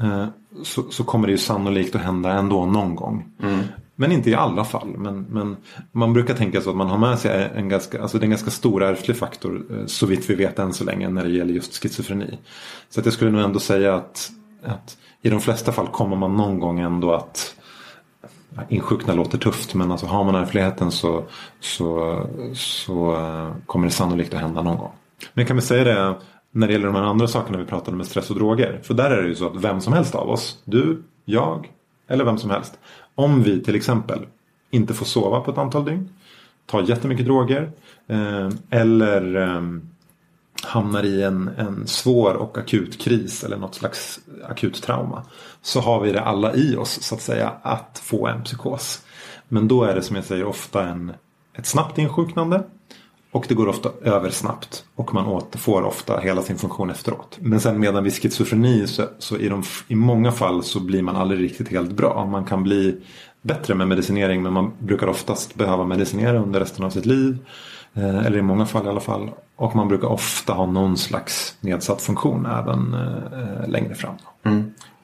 eh, 0.00 0.26
så, 0.62 0.82
så 0.90 1.04
kommer 1.04 1.26
det 1.26 1.32
ju 1.32 1.38
sannolikt 1.38 1.94
att 1.94 2.02
hända 2.02 2.32
ändå 2.32 2.66
någon 2.66 2.94
gång. 2.94 3.24
Men 4.00 4.12
inte 4.12 4.30
i 4.30 4.34
alla 4.34 4.64
fall. 4.64 4.88
Men, 4.96 5.26
men 5.30 5.56
man 5.92 6.12
brukar 6.12 6.34
tänka 6.34 6.60
så 6.60 6.70
att 6.70 6.76
man 6.76 6.88
har 6.88 6.98
med 6.98 7.18
sig 7.18 7.50
en 7.54 7.68
ganska, 7.68 8.02
alltså 8.02 8.18
det 8.18 8.22
är 8.22 8.26
en 8.26 8.30
ganska 8.30 8.50
stor 8.50 8.82
ärftlig 8.82 9.16
faktor 9.16 9.62
eh, 9.70 9.86
så 9.86 10.06
vitt 10.06 10.30
vi 10.30 10.34
vet 10.34 10.58
än 10.58 10.72
så 10.72 10.84
länge 10.84 11.08
när 11.08 11.24
det 11.24 11.30
gäller 11.30 11.54
just 11.54 11.82
schizofreni. 11.82 12.38
Så 12.90 13.00
att 13.00 13.06
jag 13.06 13.12
skulle 13.12 13.30
nog 13.30 13.40
ändå 13.40 13.58
säga 13.58 13.94
att, 13.94 14.30
att 14.64 14.96
i 15.22 15.30
de 15.30 15.40
flesta 15.40 15.72
fall 15.72 15.86
kommer 15.86 16.16
man 16.16 16.36
någon 16.36 16.60
gång 16.60 16.80
ändå 16.80 17.14
att 17.14 17.54
insjukna 18.68 19.14
låter 19.14 19.38
tufft 19.38 19.74
men 19.74 19.90
alltså 19.90 20.06
har 20.06 20.24
man 20.24 20.34
ärftligheten 20.34 20.90
så, 20.90 21.24
så, 21.60 22.20
så 22.54 23.14
eh, 23.16 23.52
kommer 23.66 23.86
det 23.86 23.92
sannolikt 23.92 24.34
att 24.34 24.40
hända 24.40 24.62
någon 24.62 24.78
gång. 24.78 24.92
Men 25.34 25.46
kan 25.46 25.56
vi 25.56 25.62
säga 25.62 25.84
det 25.84 26.14
när 26.50 26.66
det 26.66 26.72
gäller 26.72 26.86
de 26.86 26.94
här 26.94 27.02
andra 27.02 27.28
sakerna 27.28 27.58
vi 27.58 27.64
pratade 27.64 27.96
med 27.96 28.06
stress 28.06 28.30
och 28.30 28.36
droger. 28.36 28.80
För 28.82 28.94
där 28.94 29.10
är 29.10 29.22
det 29.22 29.28
ju 29.28 29.34
så 29.34 29.46
att 29.46 29.56
vem 29.56 29.80
som 29.80 29.92
helst 29.92 30.14
av 30.14 30.30
oss, 30.30 30.62
du, 30.64 31.02
jag 31.24 31.68
eller 32.08 32.24
vem 32.24 32.38
som 32.38 32.50
helst. 32.50 32.78
Om 33.14 33.42
vi 33.42 33.64
till 33.64 33.74
exempel 33.74 34.26
inte 34.70 34.94
får 34.94 35.06
sova 35.06 35.40
på 35.40 35.50
ett 35.50 35.58
antal 35.58 35.84
dygn, 35.84 36.08
tar 36.66 36.82
jättemycket 36.82 37.26
droger 37.26 37.70
eh, 38.06 38.48
eller 38.70 39.36
eh, 39.36 39.62
hamnar 40.62 41.04
i 41.04 41.22
en, 41.22 41.50
en 41.56 41.86
svår 41.86 42.34
och 42.34 42.58
akut 42.58 43.00
kris 43.00 43.44
eller 43.44 43.56
något 43.56 43.74
slags 43.74 44.20
akut 44.48 44.82
trauma. 44.82 45.22
Så 45.62 45.80
har 45.80 46.00
vi 46.00 46.12
det 46.12 46.20
alla 46.20 46.54
i 46.54 46.76
oss 46.76 47.02
så 47.02 47.14
att 47.14 47.22
säga 47.22 47.52
att 47.62 48.02
få 48.04 48.26
en 48.26 48.42
psykos. 48.42 49.02
Men 49.48 49.68
då 49.68 49.84
är 49.84 49.94
det 49.94 50.02
som 50.02 50.16
jag 50.16 50.24
säger 50.24 50.44
ofta 50.44 50.88
en, 50.88 51.12
ett 51.54 51.66
snabbt 51.66 51.98
insjuknande. 51.98 52.62
Och 53.30 53.44
det 53.48 53.54
går 53.54 53.68
ofta 53.68 53.90
över 54.02 54.30
snabbt. 54.30 54.84
Och 54.94 55.14
man 55.14 55.26
återfår 55.26 55.82
ofta 55.82 56.18
hela 56.18 56.42
sin 56.42 56.58
funktion 56.58 56.90
efteråt. 56.90 57.38
Men 57.40 57.60
sen 57.60 57.80
medan 57.80 58.04
vid 58.04 58.12
schizofreni 58.12 58.86
så, 58.86 59.04
så 59.18 59.36
i, 59.36 59.48
de, 59.48 59.62
i 59.88 59.94
många 59.94 60.32
fall 60.32 60.62
så 60.62 60.80
blir 60.80 61.02
man 61.02 61.16
aldrig 61.16 61.40
riktigt 61.40 61.68
helt 61.68 61.92
bra. 61.92 62.26
Man 62.26 62.44
kan 62.44 62.62
bli 62.62 63.00
bättre 63.42 63.74
med 63.74 63.88
medicinering 63.88 64.42
men 64.42 64.52
man 64.52 64.72
brukar 64.78 65.06
oftast 65.06 65.54
behöva 65.54 65.84
medicinera 65.84 66.38
under 66.38 66.60
resten 66.60 66.84
av 66.84 66.90
sitt 66.90 67.06
liv. 67.06 67.38
Eh, 67.94 68.26
eller 68.26 68.38
i 68.38 68.42
många 68.42 68.66
fall 68.66 68.86
i 68.86 68.88
alla 68.88 69.00
fall. 69.00 69.30
Och 69.56 69.76
man 69.76 69.88
brukar 69.88 70.08
ofta 70.08 70.52
ha 70.52 70.66
någon 70.66 70.96
slags 70.96 71.56
nedsatt 71.60 72.02
funktion 72.02 72.46
även 72.46 72.94
eh, 72.94 73.68
längre 73.68 73.94
fram. 73.94 74.14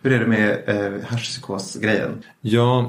Hur 0.03 0.13
är 0.13 0.19
det 0.21 0.27
med 0.27 0.63
eh, 0.67 1.07
haschpsykos-grejen? 1.09 2.23
Jag 2.41 2.85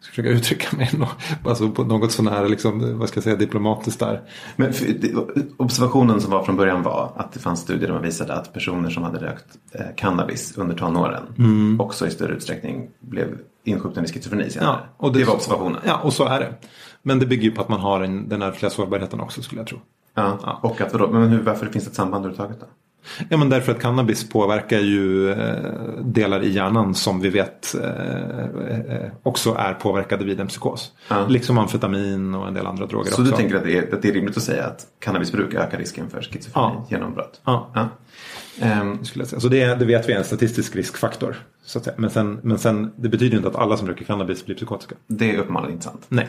ska 0.00 0.10
försöka 0.10 0.28
uttrycka 0.28 0.76
mig 0.76 0.90
nå- 0.98 1.08
alltså 1.44 1.70
på 1.70 1.84
något 1.84 2.12
sånär 2.12 2.48
liksom, 2.48 2.98
vad 2.98 3.08
ska 3.08 3.16
jag 3.16 3.24
säga, 3.24 3.36
diplomatiskt 3.36 4.00
där. 4.00 4.20
Men 4.56 4.72
det, 5.00 5.12
observationen 5.56 6.20
som 6.20 6.30
var 6.30 6.42
från 6.44 6.56
början 6.56 6.82
var 6.82 7.12
att 7.16 7.32
det 7.32 7.40
fanns 7.40 7.60
studier 7.60 7.92
man 7.92 8.02
visade 8.02 8.34
att 8.34 8.52
personer 8.52 8.90
som 8.90 9.02
hade 9.02 9.18
rökt 9.18 9.46
eh, 9.72 9.86
cannabis 9.96 10.58
under 10.58 10.74
tonåren 10.76 11.22
Mm. 11.38 11.80
också 11.80 12.06
i 12.06 12.10
större 12.10 12.32
utsträckning 12.34 12.88
blev 13.00 13.38
insjuknade 13.64 14.08
i 14.08 14.12
schizofreni 14.12 14.50
senare. 14.50 14.78
Ja, 14.82 14.86
och 14.96 15.12
det, 15.12 15.24
var 15.24 15.34
observationen. 15.34 15.80
Ja, 15.86 15.96
och 15.98 16.12
så 16.12 16.24
är 16.24 16.40
det. 16.40 16.54
Men 17.06 17.18
det 17.18 17.26
bygger 17.26 17.42
ju 17.44 17.50
på 17.50 17.60
att 17.62 17.68
man 17.68 17.80
har 17.80 18.00
en, 18.00 18.28
den 18.28 18.42
ärftliga 18.42 18.70
sårbarheten 18.70 19.20
också 19.20 19.42
skulle 19.42 19.60
jag 19.60 19.68
tro. 19.68 19.78
Ja, 20.14 20.58
Och 20.62 20.80
att 20.80 20.92
vadå, 20.92 21.08
men 21.08 21.28
hur, 21.28 21.42
varför 21.42 21.66
finns 21.66 21.84
det 21.84 21.88
ett 21.90 21.94
samband 21.94 22.24
överhuvudtaget 22.26 22.60
då? 22.60 22.66
Ja 23.28 23.36
men 23.36 23.48
därför 23.48 23.72
att 23.72 23.80
cannabis 23.80 24.28
påverkar 24.28 24.78
ju 24.80 25.30
eh, 25.32 25.72
delar 26.04 26.42
i 26.42 26.50
hjärnan 26.50 26.94
som 26.94 27.20
vi 27.20 27.28
vet 27.30 27.74
eh, 27.74 28.44
eh, 28.96 29.10
också 29.22 29.54
är 29.58 29.74
påverkade 29.74 30.24
vid 30.24 30.40
en 30.40 30.46
psykos. 30.46 30.92
Ja. 31.08 31.26
Liksom 31.28 31.58
amfetamin 31.58 32.34
och 32.34 32.48
en 32.48 32.54
del 32.54 32.66
andra 32.66 32.86
droger 32.86 33.10
Så 33.10 33.22
också. 33.22 33.22
du 33.22 33.30
tänker 33.36 33.56
att 33.56 33.64
det, 33.64 33.78
är, 33.78 33.94
att 33.94 34.02
det 34.02 34.08
är 34.08 34.12
rimligt 34.12 34.36
att 34.36 34.42
säga 34.42 34.64
att 34.66 34.86
cannabisbruk 34.98 35.54
ökar 35.54 35.78
risken 35.78 36.10
för 36.10 36.22
schizofreni 36.22 36.50
Ja. 36.54 36.86
genombrott? 36.90 37.40
Ja. 37.44 37.70
Ja. 37.74 37.88
Ehm, 38.60 39.04
Skulle 39.04 39.22
jag 39.22 39.28
säga. 39.28 39.40
Så 39.40 39.48
det, 39.48 39.74
det 39.74 39.84
vet 39.84 40.08
vi 40.08 40.12
är 40.12 40.18
en 40.18 40.24
statistisk 40.24 40.76
riskfaktor. 40.76 41.36
Så. 41.64 41.80
Men, 41.96 42.10
sen, 42.10 42.38
men 42.42 42.58
sen, 42.58 42.92
det 42.96 43.08
betyder 43.08 43.30
ju 43.32 43.36
inte 43.36 43.48
att 43.48 43.56
alla 43.56 43.76
som 43.76 43.88
röker 43.88 44.04
cannabis 44.04 44.46
blir 44.46 44.56
psykotiska. 44.56 44.94
det 45.06 45.30
är 45.34 45.38
uppenbarligen 45.38 45.72
inte 45.72 45.84
sant. 45.84 46.04
Nej. 46.08 46.28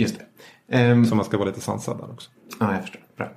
Just 0.00 0.18
det. 0.18 0.26
Ehm, 0.76 1.06
Så 1.06 1.14
man 1.14 1.24
ska 1.24 1.38
vara 1.38 1.48
lite 1.48 1.60
sansad 1.60 1.98
där 1.98 2.10
också. 2.12 2.30
Ja, 2.60 2.72
jag 2.72 2.82
förstår. 2.82 3.00
Bra. 3.16 3.32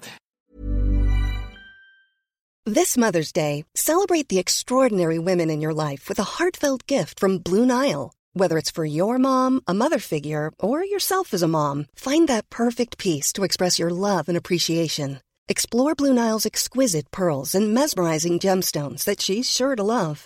This 2.76 2.98
Mother's 2.98 3.34
Day, 3.34 3.66
celebrate 3.76 4.30
the 4.30 4.40
extraordinary 4.40 5.20
women 5.20 5.50
in 5.50 5.62
your 5.62 5.74
life 5.74 6.10
with 6.10 6.20
a 6.20 6.24
heartfelt 6.40 6.88
gift 6.92 7.20
from 7.20 7.40
Blue 7.40 7.66
Nile. 7.66 8.12
Whether 8.36 8.58
it's 8.58 8.72
for 8.72 8.86
your 8.86 9.18
mom, 9.18 9.62
a 9.68 9.74
mother 9.74 10.00
figure, 10.00 10.52
or 10.60 10.84
yourself 10.86 11.34
as 11.34 11.44
a 11.44 11.48
mom, 11.48 11.86
find 11.96 12.28
that 12.30 12.50
perfect 12.50 12.98
piece 12.98 13.34
to 13.34 13.44
express 13.44 13.78
your 13.80 13.92
love 13.92 14.30
and 14.30 14.38
appreciation. 14.38 15.20
Explore 15.50 15.94
Blue 15.96 16.14
Nile's 16.14 16.46
exquisite 16.46 17.12
pearls 17.12 17.54
and 17.56 17.74
mesmerizing 17.74 18.40
gemstones 18.40 19.04
that 19.04 19.22
she's 19.22 19.52
sure 19.52 19.76
to 19.76 19.84
love. 19.84 20.26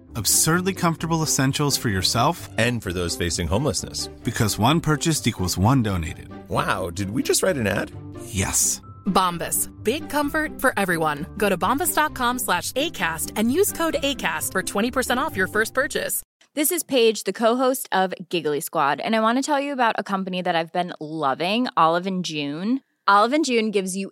Absurdly 0.15 0.73
comfortable 0.73 1.21
essentials 1.23 1.77
for 1.77 1.89
yourself 1.89 2.49
And 2.57 2.81
for 2.83 2.93
those 2.93 3.15
facing 3.15 3.47
homelessness. 3.47 4.07
because 4.23 4.57
one 4.59 4.81
purchased 4.81 5.27
equals 5.27 5.57
one 5.57 5.83
donated. 5.83 6.29
Wow, 6.49 6.89
did 6.89 7.11
we 7.11 7.23
just 7.23 7.43
write 7.43 7.57
an 7.57 7.67
ad? 7.67 7.91
Yes. 8.25 8.81
Bombas. 9.05 9.69
Big 9.83 10.09
comfort 10.09 10.59
for 10.61 10.73
everyone. 10.77 11.25
Go 11.37 11.49
to 11.49 11.57
bombas.com 11.57 12.39
slash 12.39 12.71
ACAST 12.73 13.31
and 13.35 13.51
use 13.51 13.71
code 13.71 13.95
ACAST 14.03 14.51
for 14.51 14.61
20% 14.63 15.17
off 15.17 15.35
your 15.35 15.47
first 15.47 15.73
purchase. 15.73 16.21
This 16.53 16.71
is 16.71 16.83
Paige, 16.83 17.23
the 17.23 17.33
co-host 17.33 17.87
of 17.93 18.13
Giggly 18.29 18.59
Squad, 18.59 18.99
and 18.99 19.15
I 19.15 19.21
want 19.21 19.37
to 19.37 19.41
tell 19.41 19.59
you 19.59 19.71
about 19.73 19.95
a 19.97 20.03
company 20.03 20.41
that 20.41 20.53
I've 20.55 20.73
been 20.73 20.91
loving, 20.99 21.67
Olive 21.77 22.05
and 22.05 22.25
June. 22.25 22.81
Olive 23.07 23.31
and 23.33 23.45
June 23.45 23.71
gives 23.71 23.95
you 23.95 24.11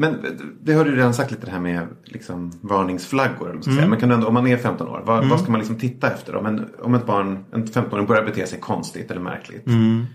Men 0.00 0.38
det 0.60 0.72
har 0.72 0.84
du 0.84 0.96
redan 0.96 1.14
sagt 1.14 1.30
lite 1.30 1.46
det 1.46 1.52
här 1.52 1.60
med 1.60 1.86
liksom, 2.04 2.52
varningsflaggor. 2.60 3.50
Eller 3.50 3.60
ska 3.60 3.70
säga. 3.70 3.78
Mm. 3.78 3.90
Men 3.90 4.00
kan 4.00 4.08
du 4.08 4.14
ändå, 4.14 4.26
om 4.26 4.34
man 4.34 4.46
är 4.46 4.56
15 4.56 4.88
år, 4.88 5.02
vad, 5.04 5.28
vad 5.28 5.40
ska 5.40 5.50
man 5.50 5.60
liksom 5.60 5.78
titta 5.78 6.12
efter? 6.12 6.36
Om, 6.36 6.46
en, 6.46 6.66
om 6.78 6.94
ett 6.94 7.06
barn, 7.06 7.44
en 7.52 7.66
15-åring 7.66 8.06
börjar 8.06 8.24
bete 8.24 8.46
sig 8.46 8.60
konstigt 8.60 9.10
eller 9.10 9.20
märkligt. 9.20 9.66
Mm. 9.66 10.06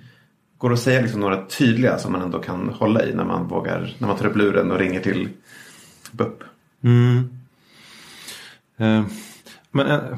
Går 0.58 0.70
det 0.70 0.74
att 0.74 0.80
säga 0.80 1.02
liksom 1.02 1.20
några 1.20 1.46
tydliga 1.46 1.98
som 1.98 2.12
man 2.12 2.22
ändå 2.22 2.40
kan 2.40 2.70
hålla 2.70 3.06
i 3.06 3.16
när 3.16 3.26
man 3.26 3.48
vågar, 3.48 3.96
när 3.98 4.08
man 4.08 4.18
tar 4.18 4.26
upp 4.26 4.36
luren 4.36 4.72
och 4.72 4.80
ringer 4.80 5.00
till 5.00 5.30
BUP? 6.12 6.44
Mm. 6.84 7.18
Eh, 8.78 9.06
men 9.72 9.88
eh, 9.88 10.18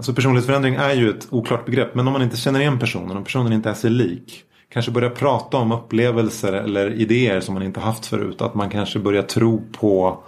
alltså 0.00 0.14
personlighetsförändring 0.14 0.74
är 0.74 0.94
ju 0.94 1.10
ett 1.10 1.26
oklart 1.30 1.66
begrepp. 1.66 1.94
Men 1.94 2.06
om 2.06 2.12
man 2.12 2.22
inte 2.22 2.36
känner 2.36 2.60
igen 2.60 2.78
personen, 2.78 3.16
om 3.16 3.24
personen 3.24 3.52
inte 3.52 3.70
är 3.70 3.74
sig 3.74 3.90
lik. 3.90 4.44
Kanske 4.68 4.90
börja 4.90 5.10
prata 5.10 5.56
om 5.56 5.72
upplevelser 5.72 6.52
eller 6.52 6.92
idéer 6.92 7.40
som 7.40 7.54
man 7.54 7.62
inte 7.62 7.80
haft 7.80 8.06
förut. 8.06 8.42
Att 8.42 8.54
man 8.54 8.70
kanske 8.70 8.98
börjar 8.98 9.22
tro 9.22 9.62
på 9.72 10.18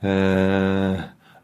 eh, 0.00 0.92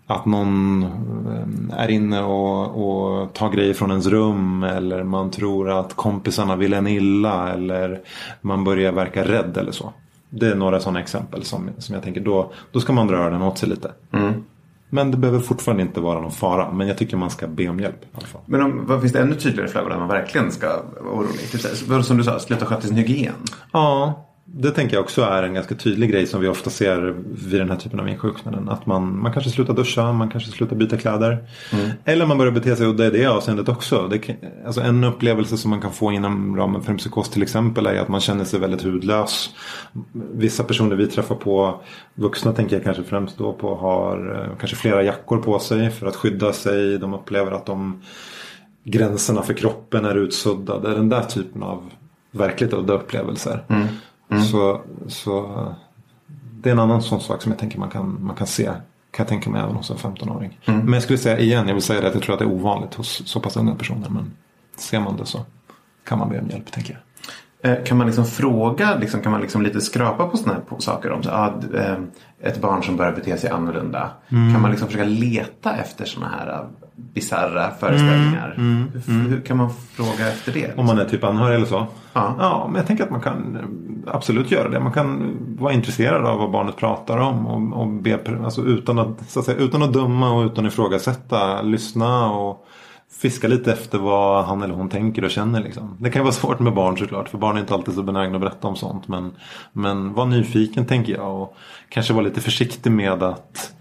att 0.06 0.26
någon 0.26 0.82
eh, 0.82 1.80
är 1.80 1.88
inne 1.88 2.22
och, 2.22 2.64
och 2.66 3.32
tar 3.32 3.50
grejer 3.50 3.74
från 3.74 3.90
ens 3.90 4.06
rum. 4.06 4.62
Eller 4.62 5.02
man 5.02 5.30
tror 5.30 5.70
att 5.70 5.94
kompisarna 5.94 6.56
vill 6.56 6.72
en 6.72 6.86
illa. 6.86 7.52
Eller 7.52 8.00
man 8.40 8.64
börjar 8.64 8.92
verka 8.92 9.24
rädd 9.24 9.56
eller 9.56 9.72
så. 9.72 9.92
Det 10.30 10.46
är 10.46 10.54
några 10.54 10.80
sådana 10.80 11.00
exempel 11.00 11.44
som, 11.44 11.70
som 11.78 11.94
jag 11.94 12.04
tänker 12.04 12.20
då, 12.20 12.52
då 12.72 12.80
ska 12.80 12.92
man 12.92 13.06
dra 13.06 13.16
öronen 13.16 13.42
åt 13.42 13.58
sig 13.58 13.68
lite. 13.68 13.92
Mm. 14.12 14.44
Men 14.90 15.10
det 15.10 15.16
behöver 15.16 15.40
fortfarande 15.40 15.82
inte 15.82 16.00
vara 16.00 16.20
någon 16.20 16.32
fara. 16.32 16.72
Men 16.72 16.88
jag 16.88 16.98
tycker 16.98 17.16
man 17.16 17.30
ska 17.30 17.46
be 17.46 17.68
om 17.68 17.80
hjälp 17.80 18.04
i 18.04 18.06
alla 18.14 18.26
fall. 18.26 18.40
Men 18.46 18.62
om, 18.62 18.86
vad 18.86 19.00
finns 19.00 19.12
det 19.12 19.20
ännu 19.20 19.34
tydligare 19.34 19.68
flaggor 19.68 19.90
där 19.90 19.98
man 19.98 20.08
verkligen 20.08 20.52
ska 20.52 20.66
vara 21.00 21.14
orolig? 21.14 21.50
Typ 21.50 22.04
Som 22.04 22.16
du 22.16 22.24
sa, 22.24 22.38
sluta 22.38 22.66
sköta 22.66 22.82
sin 22.82 22.96
hygien. 22.96 23.34
Ja, 23.72 24.27
det 24.52 24.70
tänker 24.70 24.96
jag 24.96 25.04
också 25.04 25.22
är 25.22 25.42
en 25.42 25.54
ganska 25.54 25.74
tydlig 25.74 26.10
grej 26.10 26.26
som 26.26 26.40
vi 26.40 26.48
ofta 26.48 26.70
ser 26.70 27.14
vid 27.48 27.60
den 27.60 27.70
här 27.70 27.76
typen 27.76 28.00
av 28.00 28.08
insjuknanden. 28.08 28.68
Att 28.68 28.86
man, 28.86 29.18
man 29.22 29.32
kanske 29.32 29.50
slutar 29.50 29.74
duscha, 29.74 30.12
man 30.12 30.30
kanske 30.30 30.50
slutar 30.50 30.76
byta 30.76 30.96
kläder. 30.96 31.48
Eller 32.04 32.26
man 32.26 32.38
börjar 32.38 32.52
bete 32.52 32.76
sig 32.76 32.86
udda 32.86 33.06
i 33.06 33.10
det 33.10 33.26
avseendet 33.26 33.68
också. 33.68 34.08
Det, 34.08 34.36
alltså 34.66 34.80
en 34.80 35.04
upplevelse 35.04 35.56
som 35.56 35.70
man 35.70 35.80
kan 35.80 35.92
få 35.92 36.12
inom 36.12 36.56
ramen 36.56 36.82
för 36.82 36.92
en 36.92 36.98
psykos 36.98 37.30
till 37.30 37.42
exempel 37.42 37.86
är 37.86 38.00
att 38.00 38.08
man 38.08 38.20
känner 38.20 38.44
sig 38.44 38.60
väldigt 38.60 38.82
hudlös. 38.82 39.50
Vissa 40.32 40.64
personer 40.64 40.96
vi 40.96 41.06
träffar 41.06 41.34
på, 41.34 41.80
vuxna 42.14 42.52
tänker 42.52 42.76
jag 42.76 42.84
kanske 42.84 43.04
främst 43.04 43.38
då 43.38 43.52
på, 43.52 43.74
har 43.74 44.34
eh, 44.34 44.58
kanske 44.58 44.76
flera 44.76 45.02
jackor 45.02 45.38
på 45.38 45.58
sig 45.58 45.90
för 45.90 46.06
att 46.06 46.16
skydda 46.16 46.52
sig. 46.52 46.98
De 46.98 47.14
upplever 47.14 47.52
att 47.52 47.66
de 47.66 48.02
gränserna 48.84 49.42
för 49.42 49.54
kroppen 49.54 50.04
är 50.04 50.14
utsuddade. 50.14 50.94
Den 50.94 51.08
där 51.08 51.22
typen 51.22 51.62
av 51.62 51.90
verkligt 52.30 52.72
udda 52.72 52.92
upplevelser. 52.92 53.64
Så, 54.50 54.80
så 55.08 55.66
det 56.60 56.68
är 56.68 56.72
en 56.72 56.78
annan 56.78 57.02
sån 57.02 57.20
sak 57.20 57.42
som 57.42 57.52
jag 57.52 57.58
tänker 57.58 57.78
man 57.78 57.90
kan, 57.90 58.24
man 58.24 58.36
kan 58.36 58.46
se. 58.46 58.64
Kan 59.10 59.24
jag 59.24 59.28
tänka 59.28 59.50
mig 59.50 59.62
även 59.62 59.76
hos 59.76 59.90
en 59.90 59.96
15-åring. 59.96 60.58
Men 60.64 60.92
jag 60.92 61.02
skulle 61.02 61.18
säga 61.18 61.38
igen, 61.38 61.66
jag 61.68 61.74
vill 61.74 61.82
säga 61.82 62.00
det 62.00 62.08
att 62.08 62.14
jag 62.14 62.22
tror 62.22 62.32
att 62.32 62.38
det 62.38 62.44
är 62.44 62.52
ovanligt 62.52 62.94
hos 62.94 63.22
så 63.26 63.40
pass 63.40 63.56
unga 63.56 63.74
personer. 63.74 64.08
Men 64.08 64.32
ser 64.76 65.00
man 65.00 65.16
det 65.16 65.26
så 65.26 65.40
kan 66.04 66.18
man 66.18 66.28
be 66.28 66.40
om 66.40 66.48
hjälp 66.48 66.72
tänker 66.72 66.92
jag. 66.92 67.02
Eh, 67.62 67.84
Kan 67.84 67.98
man 67.98 68.06
liksom 68.06 68.26
fråga, 68.26 68.96
liksom, 68.96 69.20
kan 69.20 69.32
man 69.32 69.40
liksom 69.40 69.62
lite 69.62 69.80
skrapa 69.80 70.28
på 70.28 70.36
sådana 70.36 70.60
här 70.70 70.78
saker? 70.80 71.10
Om 71.12 71.22
så, 71.22 71.30
ah, 71.30 71.54
eh, 71.74 71.96
ett 72.40 72.60
barn 72.60 72.82
som 72.82 72.96
börjar 72.96 73.12
bete 73.12 73.38
sig 73.38 73.50
annorlunda. 73.50 74.10
Mm. 74.28 74.52
Kan 74.52 74.62
man 74.62 74.70
liksom 74.70 74.88
försöka 74.88 75.04
leta 75.04 75.76
efter 75.76 76.04
sådana 76.04 76.32
här 76.32 76.60
uh, 76.60 76.66
bisarra 76.98 77.70
föreställningar? 77.70 78.54
Hur, 78.56 79.28
hur 79.28 79.40
kan 79.40 79.56
man 79.56 79.70
fråga 79.92 80.28
efter 80.28 80.52
det? 80.52 80.64
Mm. 80.64 80.78
Om 80.78 80.86
man 80.86 80.98
är 80.98 81.04
typ 81.04 81.24
anhörig 81.24 81.56
eller 81.56 81.66
så. 81.66 81.86
Ja. 82.12 82.34
ja, 82.38 82.66
men 82.66 82.76
jag 82.76 82.86
tänker 82.86 83.04
att 83.04 83.10
man 83.10 83.20
kan 83.20 83.56
eh, 83.56 84.14
absolut 84.14 84.50
göra 84.50 84.68
det. 84.68 84.80
Man 84.80 84.92
kan 84.92 85.36
vara 85.58 85.72
intresserad 85.72 86.26
av 86.26 86.38
vad 86.38 86.50
barnet 86.50 86.76
pratar 86.76 87.18
om. 87.18 87.46
Och, 87.46 87.80
och 87.80 87.88
be, 87.88 88.18
alltså 88.44 88.62
utan, 88.62 88.98
att, 88.98 89.30
så 89.30 89.38
att 89.38 89.44
säga, 89.44 89.58
utan 89.58 89.82
att 89.82 89.92
döma 89.92 90.32
och 90.32 90.46
utan 90.46 90.66
att 90.66 90.72
ifrågasätta. 90.72 91.62
Lyssna 91.62 92.32
och 92.32 92.66
fiska 93.20 93.48
lite 93.48 93.72
efter 93.72 93.98
vad 93.98 94.44
han 94.44 94.62
eller 94.62 94.74
hon 94.74 94.88
tänker 94.88 95.24
och 95.24 95.30
känner. 95.30 95.62
Liksom. 95.62 95.96
Det 96.00 96.10
kan 96.10 96.22
vara 96.22 96.32
svårt 96.32 96.58
med 96.58 96.74
barn 96.74 96.98
såklart. 96.98 97.28
För 97.28 97.38
barn 97.38 97.56
är 97.56 97.60
inte 97.60 97.74
alltid 97.74 97.94
så 97.94 98.02
benägna 98.02 98.34
att 98.34 98.40
berätta 98.40 98.68
om 98.68 98.76
sånt. 98.76 99.08
Men, 99.08 99.32
men 99.72 100.14
var 100.14 100.26
nyfiken 100.26 100.86
tänker 100.86 101.12
jag. 101.12 101.42
Och 101.42 101.56
kanske 101.88 102.12
vara 102.12 102.24
lite 102.24 102.40
försiktig 102.40 102.92
med 102.92 103.22
att 103.22 103.72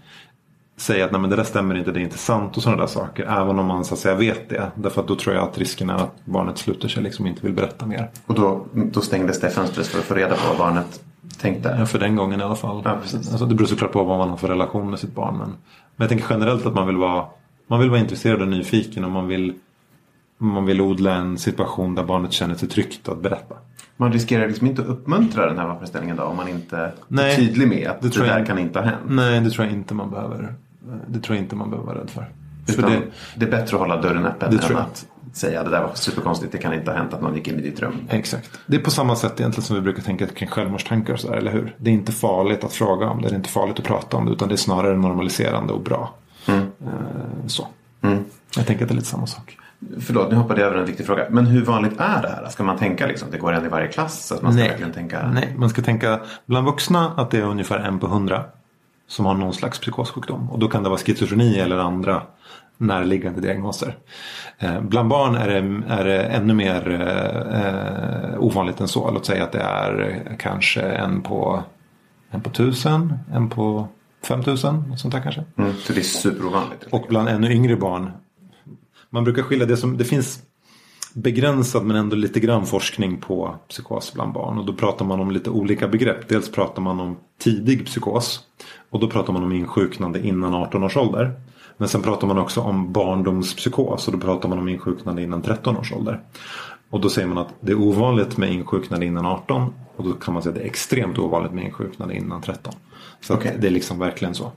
säga 0.80 1.04
att 1.04 1.12
Nej, 1.12 1.20
men 1.20 1.30
det 1.30 1.36
där 1.36 1.44
stämmer 1.44 1.74
inte, 1.74 1.92
det 1.92 2.00
är 2.00 2.02
inte 2.02 2.18
sant 2.18 2.56
och 2.56 2.62
sådana 2.62 2.80
där 2.80 2.88
saker. 2.88 3.24
Även 3.24 3.58
om 3.58 3.66
man 3.66 3.84
så 3.84 3.94
att 3.94 4.00
säga 4.00 4.14
vet 4.14 4.48
det. 4.48 4.70
Därför 4.74 5.00
att 5.00 5.08
då 5.08 5.16
tror 5.16 5.34
jag 5.34 5.44
att 5.48 5.58
risken 5.58 5.90
är 5.90 5.94
att 5.94 6.24
barnet 6.24 6.58
sluter 6.58 6.88
sig 6.88 7.02
liksom 7.02 7.26
inte 7.26 7.42
vill 7.42 7.52
berätta 7.52 7.86
mer. 7.86 8.10
Och 8.26 8.34
då, 8.34 8.66
då 8.72 9.00
stängdes 9.00 9.40
det 9.40 9.50
fönstret 9.50 9.86
för 9.86 9.98
att 9.98 10.04
få 10.04 10.14
reda 10.14 10.34
på 10.36 10.48
vad 10.48 10.58
barnet 10.58 11.00
tänkte? 11.40 11.76
Ja, 11.78 11.86
för 11.86 11.98
den 11.98 12.16
gången 12.16 12.40
i 12.40 12.42
alla 12.42 12.56
fall. 12.56 12.82
Ja, 12.84 12.98
precis. 13.02 13.30
Alltså, 13.30 13.46
det 13.46 13.54
beror 13.54 13.66
såklart 13.66 13.92
på 13.92 14.04
vad 14.04 14.18
man 14.18 14.30
har 14.30 14.36
för 14.36 14.48
relation 14.48 14.90
med 14.90 14.98
sitt 14.98 15.14
barn. 15.14 15.38
Men, 15.38 15.48
men 15.48 15.56
jag 15.96 16.08
tänker 16.08 16.26
generellt 16.30 16.66
att 16.66 16.74
man 16.74 16.86
vill 16.86 16.96
vara, 16.96 17.24
man 17.66 17.80
vill 17.80 17.90
vara 17.90 18.00
intresserad 18.00 18.42
och 18.42 18.48
nyfiken 18.48 19.04
och 19.04 19.10
man 19.10 19.26
vill, 19.28 19.54
man 20.38 20.64
vill 20.66 20.80
odla 20.80 21.14
en 21.14 21.38
situation 21.38 21.94
där 21.94 22.02
barnet 22.04 22.32
känner 22.32 22.54
sig 22.54 22.68
tryggt 22.68 23.08
att 23.08 23.22
berätta. 23.22 23.54
Man 23.96 24.12
riskerar 24.12 24.48
liksom 24.48 24.66
inte 24.66 24.82
att 24.82 24.88
uppmuntra 24.88 25.46
den 25.46 25.58
här 25.58 25.66
vanföreställningen 25.66 26.16
då 26.16 26.22
om 26.22 26.36
man 26.36 26.48
inte 26.48 26.92
Nej, 27.08 27.32
är 27.32 27.36
tydlig 27.36 27.68
med 27.68 27.88
att 27.88 28.02
det, 28.02 28.16
jag 28.16 28.26
där 28.26 28.38
inte. 28.38 28.48
kan 28.48 28.58
inte 28.58 28.78
ha 28.78 28.86
hänt. 28.86 29.00
Nej, 29.08 29.40
det 29.40 29.50
tror 29.50 29.66
jag 29.66 29.74
inte 29.74 29.94
man 29.94 30.10
behöver. 30.10 30.54
Det 31.06 31.20
tror 31.20 31.36
jag 31.36 31.44
inte 31.44 31.56
man 31.56 31.70
behöver 31.70 31.86
vara 31.86 32.00
rädd 32.00 32.10
för. 32.10 32.28
Utan 32.68 32.90
det, 32.90 33.02
det, 33.34 33.46
är 33.46 33.50
bättre 33.50 33.76
att 33.76 33.80
hålla 33.80 34.00
dörren 34.00 34.26
öppen 34.26 34.58
än 34.58 34.76
att 34.76 35.06
säga 35.32 35.64
det 35.64 35.70
där 35.70 35.82
var 35.82 35.94
superkonstigt, 35.94 36.52
det 36.52 36.58
kan 36.58 36.74
inte 36.74 36.90
ha 36.90 36.98
hänt 36.98 37.14
att 37.14 37.22
någon 37.22 37.34
gick 37.34 37.48
in 37.48 37.58
i 37.58 37.62
ditt 37.62 37.80
rum. 37.80 37.94
Exakt. 38.08 38.50
Det 38.66 38.76
är 38.76 38.80
på 38.80 38.90
samma 38.90 39.16
sätt 39.16 39.40
egentligen 39.40 39.64
som 39.64 39.76
vi 39.76 39.82
brukar 39.82 40.02
tänka 40.02 40.26
kring 40.26 40.48
självmordstankar 40.48 41.12
och 41.12 41.20
sådär, 41.20 41.36
eller 41.36 41.52
hur? 41.52 41.74
Det 41.78 41.90
är 41.90 41.94
inte 41.94 42.12
farligt 42.12 42.64
att 42.64 42.72
fråga 42.72 43.10
om 43.10 43.22
det, 43.22 43.28
det 43.28 43.34
är 43.34 43.36
inte 43.36 43.48
farligt 43.48 43.78
att 43.78 43.84
prata 43.84 44.16
om 44.16 44.26
det, 44.26 44.32
utan 44.32 44.48
det 44.48 44.54
är 44.54 44.56
snarare 44.56 44.96
normaliserande 44.96 45.72
och 45.72 45.80
bra. 45.80 46.14
Mm. 46.46 46.60
Eh, 46.60 47.46
Så. 47.46 47.68
Mm. 48.02 48.24
Jag 48.56 48.66
tänker 48.66 48.84
att 48.84 48.88
det 48.88 48.92
är 48.92 48.96
lite 48.96 49.08
samma 49.08 49.26
sak. 49.26 49.58
Förlåt, 50.00 50.30
nu 50.30 50.36
hoppade 50.36 50.60
jag 50.60 50.68
över 50.68 50.78
en 50.78 50.86
viktig 50.86 51.06
fråga. 51.06 51.26
Men 51.30 51.46
hur 51.46 51.64
vanligt 51.64 52.00
är 52.00 52.22
det 52.22 52.28
här? 52.28 52.48
Ska 52.48 52.62
man 52.62 52.78
tänka 52.78 53.06
liksom, 53.06 53.28
det 53.30 53.38
går 53.38 53.52
en 53.52 53.64
i 53.64 53.68
varje 53.68 53.88
klass? 53.88 54.26
Så 54.26 54.34
att 54.34 54.42
man 54.42 54.52
ska 54.52 54.62
Nej. 54.62 54.92
tänka... 54.94 55.28
Nej, 55.28 55.54
man 55.56 55.70
ska 55.70 55.82
tänka 55.82 56.20
bland 56.46 56.66
vuxna 56.66 57.12
att 57.16 57.30
det 57.30 57.38
är 57.38 57.42
ungefär 57.42 57.78
en 57.78 57.98
på 57.98 58.06
hundra 58.06 58.44
som 59.08 59.26
har 59.26 59.34
någon 59.34 59.54
slags 59.54 59.78
psykossjukdom. 59.78 60.50
Och 60.50 60.58
då 60.58 60.68
kan 60.68 60.82
det 60.82 60.88
vara 60.88 60.98
schizofreni 60.98 61.58
eller 61.58 61.78
andra 61.78 62.22
närliggande 62.76 63.40
diagnoser. 63.40 63.96
Eh, 64.58 64.80
bland 64.80 65.08
barn 65.08 65.34
är 65.34 65.48
det, 65.48 65.82
är 65.88 66.04
det 66.04 66.22
ännu 66.22 66.54
mer 66.54 66.90
eh, 67.52 68.42
ovanligt 68.42 68.80
än 68.80 68.88
så. 68.88 69.10
Låt 69.10 69.26
säga 69.26 69.44
att 69.44 69.52
det 69.52 69.60
är 69.60 70.22
kanske 70.38 70.82
en 70.82 71.22
på, 71.22 71.62
en 72.30 72.40
på 72.40 72.50
tusen, 72.50 73.18
en 73.32 73.50
på 73.50 73.88
5000, 74.22 74.84
något 74.88 75.00
sånt 75.00 75.14
där 75.14 75.20
kanske. 75.20 75.44
Mm, 75.56 75.74
så 75.76 75.92
det 75.92 76.00
är 76.00 76.02
superovanligt. 76.02 76.84
Och 76.90 77.06
bland 77.08 77.28
ännu 77.28 77.52
yngre 77.52 77.76
barn. 77.76 78.10
Man 79.10 79.24
brukar 79.24 79.42
skilja 79.42 79.66
det 79.66 79.76
som, 79.76 79.96
det 79.96 80.04
finns 80.04 80.42
begränsad 81.14 81.84
men 81.84 81.96
ändå 81.96 82.16
lite 82.16 82.40
grann 82.40 82.66
forskning 82.66 83.16
på 83.16 83.54
psykos 83.68 84.12
bland 84.12 84.32
barn. 84.32 84.58
Och 84.58 84.66
då 84.66 84.72
pratar 84.72 85.04
man 85.04 85.20
om 85.20 85.30
lite 85.30 85.50
olika 85.50 85.88
begrepp. 85.88 86.28
Dels 86.28 86.52
pratar 86.52 86.82
man 86.82 87.00
om 87.00 87.16
tidig 87.38 87.86
psykos. 87.86 88.40
Och 88.90 89.00
då 89.00 89.10
pratar 89.10 89.32
man 89.32 89.44
om 89.44 89.52
insjuknande 89.52 90.26
innan 90.26 90.54
18 90.54 90.84
års 90.84 90.96
ålder. 90.96 91.32
Men 91.76 91.88
sen 91.88 92.02
pratar 92.02 92.26
man 92.26 92.38
också 92.38 92.60
om 92.60 92.92
barndomspsykos. 92.92 94.08
Och 94.08 94.12
då 94.12 94.18
pratar 94.18 94.48
man 94.48 94.58
om 94.58 94.68
insjuknande 94.68 95.22
innan 95.22 95.42
13 95.42 95.76
års 95.76 95.92
ålder. 95.92 96.20
Och 96.90 97.00
då 97.00 97.08
säger 97.08 97.28
man 97.28 97.38
att 97.38 97.54
det 97.60 97.72
är 97.72 97.80
ovanligt 97.80 98.36
med 98.36 98.52
insjuknande 98.52 99.06
innan 99.06 99.26
18. 99.26 99.74
Och 99.96 100.04
då 100.04 100.12
kan 100.12 100.34
man 100.34 100.42
säga 100.42 100.50
att 100.50 100.58
det 100.58 100.62
är 100.62 100.66
extremt 100.66 101.18
ovanligt 101.18 101.52
med 101.52 101.64
insjuknande 101.64 102.16
innan 102.16 102.42
13. 102.42 102.72
Så 103.20 103.34
Okej. 103.34 103.56
det 103.60 103.66
är 103.66 103.70
liksom 103.70 103.98
verkligen 103.98 104.34
så. 104.34 104.52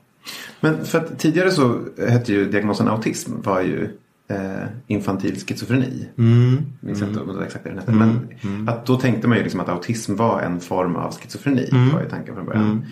Men 0.59 0.85
för 0.85 0.97
att 0.97 1.19
tidigare 1.19 1.51
så 1.51 1.79
hette 2.09 2.33
ju 2.33 2.51
diagnosen 2.51 2.87
autism 2.87 3.31
var 3.43 3.61
ju 3.61 3.97
eh, 4.31 4.67
infantil 4.87 5.35
schizofreni. 5.47 6.07
Mm. 6.17 6.57
Minns 6.79 7.01
inte 7.01 7.19
om 7.19 7.27
det 7.27 7.33
var 7.33 7.43
exakt 7.43 7.63
den 7.63 7.77
hette. 7.77 7.91
Men 7.91 8.69
att 8.69 8.85
då 8.85 8.95
tänkte 8.97 9.27
man 9.27 9.37
ju 9.37 9.43
liksom 9.43 9.59
att 9.59 9.69
autism 9.69 10.15
var 10.15 10.41
en 10.41 10.59
form 10.59 10.95
av 10.95 11.13
schizofreni. 11.19 11.69
Mm. 11.71 11.89
var 11.93 12.01
ju 12.01 12.09
tanken 12.09 12.35
från 12.35 12.45
början. 12.45 12.85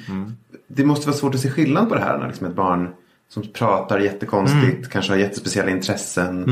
Det 0.68 0.86
måste 0.86 1.08
vara 1.08 1.18
svårt 1.18 1.36
att 1.36 1.42
se 1.42 1.50
skillnad 1.50 1.90
på 1.90 1.96
det 1.96 2.02
här 2.02 2.18
när 2.18 2.28
liksom 2.28 2.48
ett 2.48 2.56
barn 2.56 2.90
som 3.30 3.44
pratar 3.54 4.00
jättekonstigt, 4.00 4.78
Mm. 4.78 4.90
kanske 4.90 5.12
har 5.12 5.18
jättespeciella 5.18 5.72
intressen. 5.72 6.44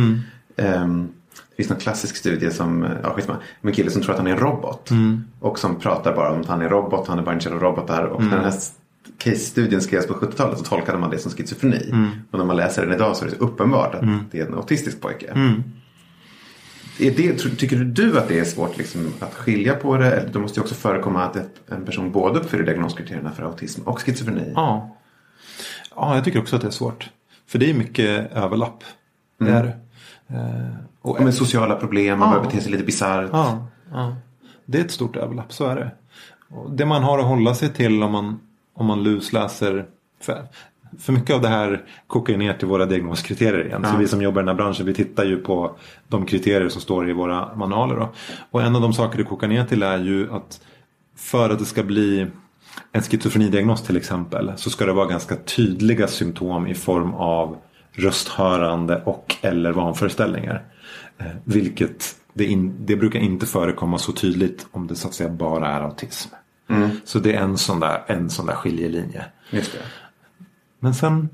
Ehm, 0.56 1.08
det 1.50 1.56
finns 1.56 1.69
någon 1.69 1.80
klassisk 1.80 2.15
studie 2.15 2.52
som, 2.52 2.84
eh, 2.84 2.91
ja 3.04 3.10
skitsamma, 3.13 3.38
med 3.62 3.69
en 3.71 3.76
kille 3.76 3.89
som 3.91 4.02
tror 4.02 4.12
att 4.12 4.17
han 4.17 4.28
är 4.28 4.32
en 4.32 4.38
robot. 4.39 4.91
Mm. 4.91 5.23
Och 5.39 5.60
som 5.60 5.76
pratar 5.80 6.15
bara 6.15 6.32
om 6.32 6.41
att 6.41 6.45
han 6.47 6.62
är 6.62 6.69
robot, 6.69 7.08
han 7.08 7.19
är 7.19 7.23
bara 7.23 7.34
intresserad 7.34 7.63
av 7.63 7.69
robotar. 7.71 8.04
Och 8.04 8.19
Mm. 8.21 8.30
när 8.30 8.38
den 8.38 8.52
här 8.52 8.60
case-studien 9.17 9.82
skrevs 9.82 10.08
på 10.08 10.13
70-talet 10.13 10.58
så 10.58 10.63
tolkade 10.63 10.98
man 10.98 11.10
det 11.10 11.17
som 11.17 11.32
schizofreni. 11.32 11.89
Mm. 11.91 12.10
Och 12.32 12.38
när 12.39 12.46
man 12.46 12.56
läser 12.56 12.86
den 12.86 12.93
idag 12.96 13.15
så 13.17 13.26
är 13.26 13.30
det 13.30 13.36
så 13.36 13.43
uppenbart 13.43 13.96
att 13.96 14.06
det 14.32 14.39
är 14.39 14.46
en 14.48 14.54
autistisk 14.54 15.02
pojke. 15.02 15.28
Mm. 15.28 15.63
Är 17.00 17.12
det, 17.12 17.34
tycker 17.58 17.78
du 17.78 18.17
att 18.20 18.28
det 18.28 18.39
är 18.39 18.43
svårt 18.43 18.78
liksom 18.78 19.13
att 19.20 19.34
skilja 19.34 19.74
på 19.76 19.98
det? 19.98 20.12
Eller 20.12 20.34
det 20.34 20.39
måste 20.39 20.60
ju 20.60 20.62
också 20.62 20.76
förekomma 20.76 21.24
att 21.24 21.38
en 21.67 21.86
person 21.86 22.12
både 22.12 22.39
uppfyller 22.39 22.63
diagnoskriterierna 22.65 23.32
för 23.32 23.43
autism 23.43 23.82
och 23.82 24.00
schizofreni. 24.02 24.52
Ja. 24.56 24.96
ja, 25.96 26.15
jag 26.15 26.24
tycker 26.24 26.39
också 26.39 26.56
att 26.56 26.62
det 26.62 26.67
är 26.67 26.72
svårt. 26.72 27.10
För 27.48 27.60
det 27.60 27.70
är 27.70 27.74
mycket 27.74 28.32
överlapp. 28.32 28.84
Det 29.39 29.46
Mm. 29.46 29.56
är 29.58 29.63
det. 29.63 29.74
Eh, 30.36 30.76
och 31.02 31.15
Och 31.17 31.24
med 31.24 31.34
sociala 31.34 31.76
problem, 31.76 32.20
man 32.20 32.28
Ja. 32.30 32.36
börjar 32.36 32.52
bete 32.52 32.62
sig 32.63 32.72
lite 32.72 32.84
bisarrt. 32.84 33.30
Ja, 33.32 33.67
ja, 33.91 34.15
det 34.65 34.78
är 34.80 34.86
ett 34.86 34.91
stort 34.91 35.15
överlapp, 35.15 35.54
så 35.54 35.65
är 35.65 35.76
det. 35.76 35.91
Och 36.50 36.72
det 36.72 36.86
man 36.86 37.04
har 37.04 37.20
att 37.20 37.26
hålla 37.26 37.56
sig 37.56 37.70
till 37.70 38.04
om 38.04 38.12
man, 38.12 38.39
om 38.77 38.85
man 38.85 39.03
lusläser. 39.03 39.85
För, 40.21 40.43
för 40.99 41.13
mycket 41.13 41.35
av 41.35 41.41
det 41.41 41.47
här 41.47 41.85
kokar 42.07 42.33
ju 42.33 42.39
ner 42.39 42.53
till 42.53 42.67
våra 42.67 42.85
diagnoskriterier 42.85 43.65
igen. 43.65 43.83
Så 43.83 43.89
Ja. 43.93 43.97
vi 43.97 44.07
som 44.07 44.21
jobbar 44.21 44.41
i 44.41 44.43
den 44.43 44.47
här 44.47 44.55
branschen 44.55 44.85
vi 44.85 44.93
tittar 44.93 45.25
ju 45.25 45.37
på 45.37 45.75
de 46.07 46.25
kriterier 46.25 46.69
som 46.69 46.81
står 46.81 47.09
i 47.09 47.13
våra 47.13 47.55
manualer. 47.55 47.95
Då. 47.95 48.09
Och 48.51 48.61
en 48.61 48.75
av 48.75 48.81
de 48.81 48.93
saker 48.93 49.17
det 49.17 49.23
kokar 49.23 49.47
ner 49.47 49.65
till 49.65 49.83
är 49.83 49.97
ju 49.97 50.31
att 50.33 50.61
för 51.15 51.49
att 51.49 51.59
det 51.59 51.65
ska 51.65 51.83
bli 51.83 52.27
en 52.91 53.01
schizofrenidiagnos 53.01 53.83
till 53.83 53.97
exempel 53.97 54.51
så 54.55 54.69
ska 54.69 54.85
det 54.85 54.93
vara 54.93 55.07
ganska 55.07 55.35
tydliga 55.35 56.07
symptom 56.07 56.67
i 56.67 56.75
form 56.75 57.13
av 57.13 57.57
rösthörande 57.91 59.01
och 59.05 59.35
eller 59.41 59.71
vanföreställningar. 59.71 60.63
Eh, 61.17 61.25
vilket 61.43 62.15
det, 62.33 62.45
in, 62.45 62.75
det 62.85 62.95
brukar 62.95 63.19
inte 63.19 63.45
förekomma 63.45 63.97
så 63.97 64.11
tydligt 64.11 64.67
om 64.71 64.87
det 64.87 64.95
så 64.95 65.07
att 65.07 65.13
säga 65.13 65.29
bara 65.29 65.67
är 65.67 65.81
autism. 65.81 66.29
Mm. 66.69 66.89
Så 67.06 67.19
det 67.19 67.34
är 67.36 67.41
en 67.41 67.58
sån 67.58 67.80
där, 67.80 68.03
en 68.08 68.30
sån 68.30 68.45
där 68.45 68.53
skiljelinje. 68.53 69.25
Just 69.49 69.71
det. 69.73 69.80
Men 70.80 70.93
sen, 70.93 71.30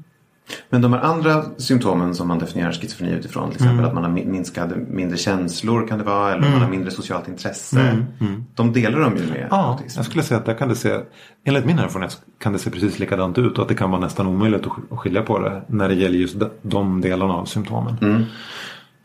Men 0.70 0.82
de 0.82 0.94
här 0.94 1.00
andra 1.02 1.46
symptomen 1.58 2.16
som 2.16 2.28
man 2.28 2.40
definierar 2.40 2.72
schizofreni 2.72 3.12
utifrån. 3.12 3.50
Till 3.50 3.56
exempel 3.56 3.74
Mm. 3.80 3.86
att 3.86 3.94
man 3.94 4.04
har 4.04 4.12
mi- 4.12 4.26
minskade 4.28 4.76
mindre 4.76 5.18
känslor 5.18 5.88
kan 5.88 5.98
det 5.98 6.04
vara. 6.04 6.32
Eller 6.34 6.50
man 6.50 6.62
har 6.62 6.70
mindre 6.70 6.92
socialt 6.92 7.28
intresse. 7.28 7.80
Mm, 8.20 8.46
De 8.56 8.74
delar 8.74 9.00
de 9.00 9.18
ju 9.18 9.28
med 9.30 9.48
ja, 9.52 9.58
autism. 9.68 10.00
jag 10.00 10.06
skulle 10.06 10.24
säga 10.24 10.40
att 10.40 10.46
där 10.46 10.54
kan 10.54 10.70
det 10.70 10.76
se, 10.76 11.00
enligt 11.44 11.66
min 11.66 11.80
erfarenhet 11.80 12.22
kan 12.40 12.54
det 12.54 12.60
se 12.60 12.70
precis 12.70 13.00
likadant 13.00 13.38
ut 13.38 13.58
och 13.58 13.62
att 13.64 13.70
det 13.70 13.76
kan 13.76 13.92
vara 13.92 14.02
nästan 14.02 14.28
omöjligt 14.28 14.62
att 14.62 14.68
sk- 14.68 14.94
att 14.94 15.00
skilja 15.00 15.22
på 15.22 15.40
det 15.40 15.62
när 15.68 15.90
det 15.90 15.96
gäller 15.96 16.18
just 16.18 16.40
de, 16.40 16.50
de 16.62 17.02
delarna 17.02 17.34
av 17.34 17.46
symptomen. 17.46 17.98
Mm. 18.02 18.24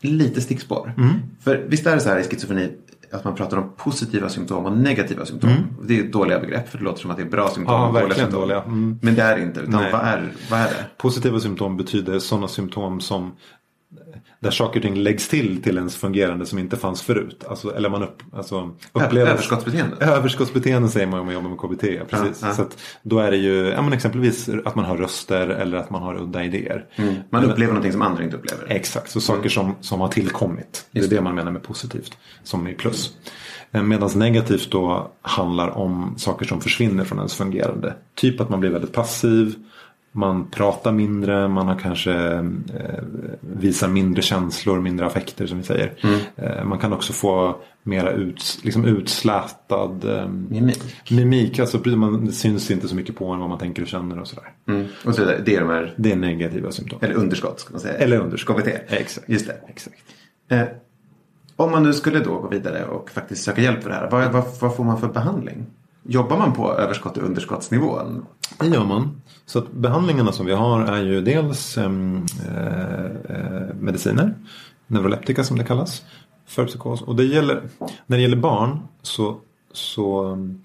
Lite 0.01 0.41
stickspår. 0.41 0.93
Mm. 0.97 1.13
För 1.41 1.65
visst 1.67 1.87
är 1.87 1.95
det 1.95 2.01
så 2.01 2.09
här 2.09 2.19
i 2.19 2.23
schizofreni 2.23 2.71
att 3.11 3.23
man 3.23 3.35
pratar 3.35 3.57
om 3.57 3.71
positiva 3.77 4.29
symptom 4.29 4.65
och 4.65 4.77
negativa 4.77 5.25
symptom. 5.25 5.49
Det 5.83 5.99
är 5.99 6.03
dåliga 6.03 6.39
begrepp 6.39 6.69
för 6.69 6.77
det 6.77 6.83
låter 6.83 7.01
som 7.01 7.11
att 7.11 7.17
det 7.17 7.23
är 7.23 7.29
bra 7.29 7.49
symptom 7.49 7.75
Mm. 7.75 7.81
Ja, 7.81 7.87
och 7.87 7.93
dåliga 7.93 8.07
verkligen 8.07 8.27
symptom. 8.31 8.41
dåliga. 8.41 8.63
Mm. 8.63 8.99
Men 9.01 9.15
det 9.15 9.21
är 9.21 9.37
det 9.37 9.43
inte. 9.43 9.59
Utan 9.59 9.81
Nej. 9.81 9.91
vad 9.91 10.01
är, 10.01 10.31
vad 10.51 10.59
är 10.59 10.63
det? 10.67 10.85
Positiva 10.97 11.39
symptom 11.39 11.77
betyder 11.77 12.19
sådana 12.19 12.47
symptom 12.47 13.01
som 13.01 13.31
där 14.39 14.51
saker 14.51 14.79
och 14.79 14.83
ting 14.83 14.95
läggs 14.95 15.27
till 15.29 15.63
till 15.63 15.77
ens 15.77 15.95
fungerande 15.95 16.45
som 16.45 16.59
inte 16.59 16.77
fanns 16.77 17.01
förut. 17.01 17.43
Alltså, 17.49 17.75
eller 17.75 17.89
man 17.89 18.03
upp, 18.03 18.23
alltså, 18.33 18.71
upplever... 18.93 19.31
Överskottsbeteende. 19.31 19.95
Överskottsbeteende 19.99 20.89
säger 20.89 21.07
man 21.07 21.19
om 21.19 21.25
man 21.25 21.35
jobbar 21.35 21.49
med 21.49 21.59
KBT. 21.59 22.09
Precis. 22.09 22.41
Ja, 22.41 22.47
ja. 22.47 22.53
Så 22.53 22.65
då 23.03 23.19
är 23.19 23.31
det 23.31 23.37
ju 23.37 23.67
ja, 23.67 23.81
men 23.81 23.93
exempelvis 23.93 24.49
att 24.65 24.75
man 24.75 24.85
har 24.85 24.97
röster 24.97 25.47
eller 25.47 25.77
att 25.77 25.89
man 25.89 26.01
har 26.01 26.21
udda 26.21 26.43
idéer. 26.43 26.85
Man 26.95 27.15
Men- 27.29 27.45
upplever 27.51 27.73
någonting 27.73 27.91
som 27.91 28.01
andra 28.01 28.23
inte 28.23 28.37
upplever. 28.37 28.65
Exakt, 28.69 29.11
så 29.11 29.21
saker 29.21 29.49
som, 29.49 29.75
som 29.81 30.01
har 30.01 30.07
tillkommit. 30.07 30.85
Det 30.91 30.99
är 30.99 31.07
det 31.07 31.21
man 31.21 31.35
menar 31.35 31.51
med 31.51 31.63
positivt. 31.63 32.17
Som 32.43 32.67
är 32.67 32.73
plus. 32.73 33.17
Medan 33.71 34.09
negativt 34.15 34.71
då 34.71 35.11
handlar 35.21 35.69
om 35.77 36.13
saker 36.17 36.45
som 36.45 36.61
försvinner 36.61 37.03
från 37.03 37.17
ens 37.17 37.35
fungerande. 37.35 37.95
Typ 38.15 38.41
att 38.41 38.49
man 38.49 38.59
blir 38.59 38.69
väldigt 38.69 38.93
passiv. 38.93 39.55
Man 40.11 40.47
pratar 40.51 40.91
mindre, 40.91 41.47
man 41.47 41.67
har 41.67 41.75
kanske 41.79 42.13
eh, 42.13 42.43
visar 43.41 43.87
mindre 43.87 44.21
känslor, 44.21 44.79
mindre 44.81 45.05
affekter 45.05 45.47
som 45.47 45.57
vi 45.57 45.63
säger. 45.63 45.93
Eh, 46.35 46.63
man 46.63 46.79
kan 46.79 46.93
också 46.93 47.13
få 47.13 47.55
mera 47.83 48.11
ut, 48.11 48.59
liksom 48.63 48.85
utslätad 48.85 50.05
eh, 50.05 50.27
Mimik. 50.27 50.83
mimik. 51.11 51.59
Alltså, 51.59 51.89
man, 51.89 52.25
det 52.25 52.31
syns 52.31 52.71
inte 52.71 52.87
så 52.87 52.95
mycket 52.95 53.15
på 53.15 53.25
en 53.25 53.39
vad 53.39 53.49
man 53.49 53.57
tänker 53.59 53.81
och 53.81 53.87
känner 53.87 54.19
och 54.19 54.27
sådär. 54.27 54.51
Mm. 54.67 54.85
Och 55.05 55.15
så 55.15 55.21
vidare. 55.21 55.41
Det 55.45 55.55
är 55.55 55.59
de 55.59 55.69
här, 55.69 55.93
Det 55.97 56.11
är 56.11 56.15
negativa 56.15 56.71
symptom. 56.71 56.99
eller 57.01 57.15
underskott 57.15 57.59
ska 57.59 57.71
man 57.71 57.79
säga. 57.81 57.93
Eller 57.97 58.17
underskott. 58.19 58.57
KBT. 58.57 58.67
Exakt. 58.87 59.29
Just 59.29 59.47
det. 59.47 59.55
Exakt. 59.67 59.97
Eh, 60.51 60.63
om 61.55 61.71
man 61.71 61.83
nu 61.83 61.93
skulle 61.93 62.19
då 62.19 62.39
gå 62.39 62.47
vidare 62.47 62.85
och 62.85 63.09
faktiskt 63.09 63.43
söka 63.43 63.61
hjälp 63.61 63.83
för 63.83 63.89
det 63.89 63.95
här. 63.95 64.09
Vad, 64.11 64.31
vad, 64.31 64.43
vad 64.61 64.75
får 64.75 64.83
man 64.83 64.99
för 64.99 65.07
behandling? 65.07 65.65
Jobbar 66.03 66.37
man 66.37 66.53
på 66.53 66.73
överskott 66.73 67.17
och 67.17 67.23
underskottsnivån? 67.23 68.25
Det 68.59 68.67
gör 68.67 68.85
man. 68.85 69.21
Så 69.45 69.59
att 69.59 69.71
behandlingarna 69.71 70.31
som 70.31 70.45
vi 70.45 70.53
har 70.53 70.81
är 70.81 71.03
ju 71.03 71.21
dels 71.21 71.77
ehm, 71.77 72.25
eh, 72.47 73.35
eh, 73.35 73.75
mediciner. 73.79 74.33
neuroleptika 74.87 75.43
som 75.43 75.57
det 75.57 75.63
kallas. 75.63 76.03
För 76.45 76.65
psykos. 76.65 77.01
Och 77.01 77.15
det 77.15 77.23
gäller, 77.23 77.61
när 78.05 78.17
det 78.17 78.21
gäller 78.21 78.37
barn 78.37 78.79
så, 79.01 79.37
så 79.71 80.25
ehm, 80.25 80.61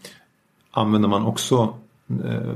använder 0.70 1.09
man 1.09 1.27
också 1.27 1.75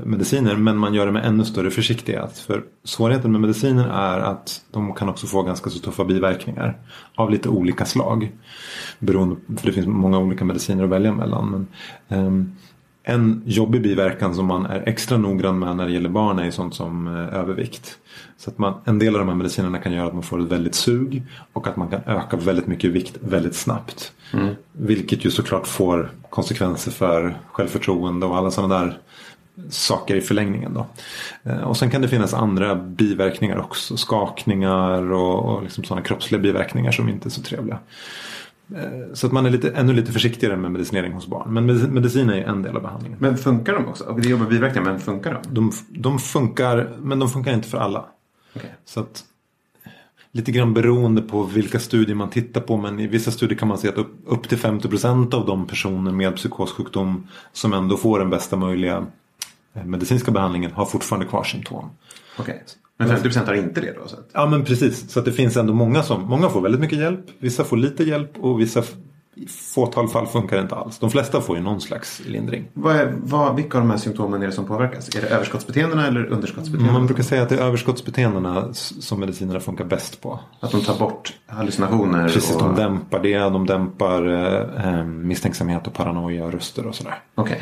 mediciner 0.05 0.55
men 0.55 0.77
man 0.77 0.93
gör 0.93 1.05
det 1.05 1.11
med 1.11 1.25
ännu 1.25 1.45
större 1.45 1.71
försiktighet. 1.71 2.37
För 2.37 2.63
svårigheten 2.83 3.31
med 3.31 3.41
mediciner 3.41 3.87
är 3.87 4.19
att 4.19 4.61
de 4.71 4.93
kan 4.93 5.09
också 5.09 5.27
få 5.27 5.43
ganska 5.43 5.69
så 5.69 5.79
tuffa 5.79 6.05
biverkningar. 6.05 6.77
Av 7.15 7.31
lite 7.31 7.49
olika 7.49 7.85
slag. 7.85 8.31
Beroende, 8.99 9.35
för 9.57 9.67
det 9.67 9.73
finns 9.73 9.87
många 9.87 10.19
olika 10.19 10.45
mediciner 10.45 10.83
att 10.83 10.89
välja 10.89 11.13
mellan. 11.13 11.51
Men, 11.51 11.67
ehm, 12.19 12.55
en 13.03 13.41
jobbig 13.45 13.81
biverkan 13.81 14.35
som 14.35 14.45
man 14.45 14.65
är 14.65 14.83
extra 14.85 15.17
noggrann 15.17 15.59
med 15.59 15.75
när 15.75 15.85
det 15.85 15.91
gäller 15.91 16.09
barn 16.09 16.39
är 16.39 16.51
sånt 16.51 16.75
som 16.75 17.07
eh, 17.07 17.39
övervikt. 17.39 17.97
Så 18.37 18.49
att 18.49 18.57
man, 18.57 18.73
en 18.85 18.99
del 18.99 19.15
av 19.15 19.19
de 19.19 19.27
här 19.27 19.35
medicinerna 19.35 19.77
kan 19.77 19.93
göra 19.93 20.07
att 20.07 20.13
man 20.13 20.23
får 20.23 20.41
ett 20.41 20.51
väldigt 20.51 20.75
sug 20.75 21.23
och 21.53 21.67
att 21.67 21.77
man 21.77 21.87
kan 21.87 22.01
öka 22.05 22.37
väldigt 22.37 22.67
mycket 22.67 22.91
vikt 22.91 23.17
väldigt 23.21 23.55
snabbt. 23.55 24.11
Mm. 24.33 24.55
Vilket 24.71 25.25
ju 25.25 25.31
såklart 25.31 25.67
får 25.67 26.09
konsekvenser 26.29 26.91
för 26.91 27.37
självförtroende 27.51 28.25
och 28.25 28.37
alla 28.37 28.51
sådana 28.51 28.79
där 28.79 28.97
saker 29.69 30.15
i 30.15 30.21
förlängningen. 30.21 30.73
Då. 30.73 30.85
Eh, 31.43 31.61
Och 31.61 31.77
sen 31.77 31.89
kan 31.89 32.01
det 32.01 32.07
finnas 32.07 32.33
andra 32.33 32.75
biverkningar 32.75 33.57
också. 33.57 33.97
Skakningar 33.97 35.11
och, 35.11 35.45
och 35.55 35.63
liksom 35.63 35.83
sådana 35.83 36.01
kroppsliga 36.05 36.41
biverkningar 36.41 36.91
som 36.91 37.09
inte 37.09 37.27
är 37.27 37.31
så 37.31 37.41
trevliga. 37.41 37.79
Eh, 38.75 39.13
Så 39.13 39.27
att 39.27 39.33
man 39.33 39.45
är 39.45 39.49
lite, 39.49 39.69
ännu 39.71 39.93
lite 39.93 40.11
försiktigare 40.11 40.57
med 40.57 40.71
medicinering 40.71 41.13
hos 41.13 41.27
barn. 41.27 41.53
Men 41.53 41.69
medic- 41.71 41.91
medicin 41.91 42.29
är 42.29 42.35
ju 42.35 42.43
en 42.43 42.61
del 42.63 42.75
av 42.75 42.81
behandlingen. 42.81 43.17
Men 43.21 43.37
funkar 43.37 43.73
de 43.73 43.85
också? 43.87 44.03
Och 44.03 44.21
det 44.21 44.29
jobbar 44.29 44.45
biverkningar, 44.45 44.91
men 44.91 44.99
funkar 44.99 45.33
de? 45.43 45.53
De, 45.53 45.71
de 45.89 46.19
funkar, 46.19 46.89
men 47.01 47.19
de 47.19 47.29
funkar 47.29 47.53
inte 47.53 47.67
för 47.69 47.77
alla. 47.77 48.05
Okej. 48.55 48.75
Så 48.85 48.99
att 48.99 49.23
Lite 50.31 50.51
grann 50.51 50.73
beroende 50.73 51.21
på 51.21 51.43
vilka 51.43 51.79
studier 51.79 52.15
man 52.15 52.29
tittar 52.29 52.61
på 52.61 52.77
men 52.77 52.99
i 52.99 53.07
vissa 53.07 53.31
studier 53.31 53.57
kan 53.59 53.67
man 53.67 53.77
se 53.77 53.87
att 53.89 53.97
upp, 53.97 54.15
upp 54.25 54.49
till 54.49 54.57
50% 54.57 55.33
av 55.33 55.45
de 55.45 55.67
personer 55.67 56.11
med 56.11 56.35
psykossjukdom 56.35 57.27
som 57.53 57.73
ändå 57.73 57.97
får 57.97 58.19
den 58.19 58.29
bästa 58.29 58.55
möjliga 58.57 59.05
medicinska 59.85 60.31
behandlingen 60.31 60.71
har 60.71 60.85
fortfarande 60.85 61.27
kvar 61.27 61.43
symptom. 61.43 61.89
Okej. 62.39 62.63
Men 62.97 63.09
50% 63.09 63.45
har 63.45 63.53
inte 63.53 63.81
det 63.81 63.93
då? 64.01 64.07
Så 64.07 64.15
att... 64.15 64.29
Ja 64.33 64.45
men 64.45 64.65
precis, 64.65 65.11
så 65.11 65.19
att 65.19 65.25
det 65.25 65.31
finns 65.31 65.57
ändå 65.57 65.73
många 65.73 66.03
som, 66.03 66.23
många 66.23 66.49
får 66.49 66.61
väldigt 66.61 66.81
mycket 66.81 66.99
hjälp, 66.99 67.25
vissa 67.39 67.63
får 67.63 67.77
lite 67.77 68.03
hjälp 68.03 68.37
och 68.37 68.59
vissa 68.59 68.83
fåtal 69.47 70.07
fall 70.07 70.27
funkar 70.27 70.55
det 70.55 70.61
inte 70.61 70.75
alls. 70.75 70.99
De 70.99 71.11
flesta 71.11 71.41
får 71.41 71.57
ju 71.57 71.63
någon 71.63 71.81
slags 71.81 72.21
lindring. 72.25 72.67
Vad 72.73 72.95
är, 72.95 73.13
vad, 73.17 73.55
vilka 73.55 73.77
av 73.77 73.83
de 73.83 73.89
här 73.89 73.97
symptomen 73.97 74.41
är 74.41 74.45
det 74.45 74.51
som 74.51 74.65
påverkas? 74.65 75.15
Är 75.15 75.21
det 75.21 75.27
överskottsbeteendena 75.27 76.07
eller 76.07 76.25
underskottsbeteendena? 76.25 76.93
Man 76.99 77.05
brukar 77.07 77.23
säga 77.23 77.43
att 77.43 77.49
det 77.49 77.55
är 77.55 77.59
överskottsbeteendena 77.59 78.73
som 78.73 79.19
medicinerna 79.19 79.59
funkar 79.59 79.85
bäst 79.85 80.21
på. 80.21 80.39
Att 80.59 80.71
de 80.71 80.81
tar 80.81 80.99
bort 80.99 81.33
hallucinationer? 81.47 82.29
Precis, 82.29 82.55
och... 82.55 82.61
de 82.61 82.75
dämpar 82.75 83.19
det. 83.19 83.39
De 83.39 83.65
dämpar 83.65 84.27
eh, 84.27 84.87
eh, 84.87 85.05
misstänksamhet 85.05 85.87
och 85.87 85.93
paranoia 85.93 86.51
röster 86.51 86.87
och 86.87 86.95
sådär. 86.95 87.15
Okej. 87.35 87.61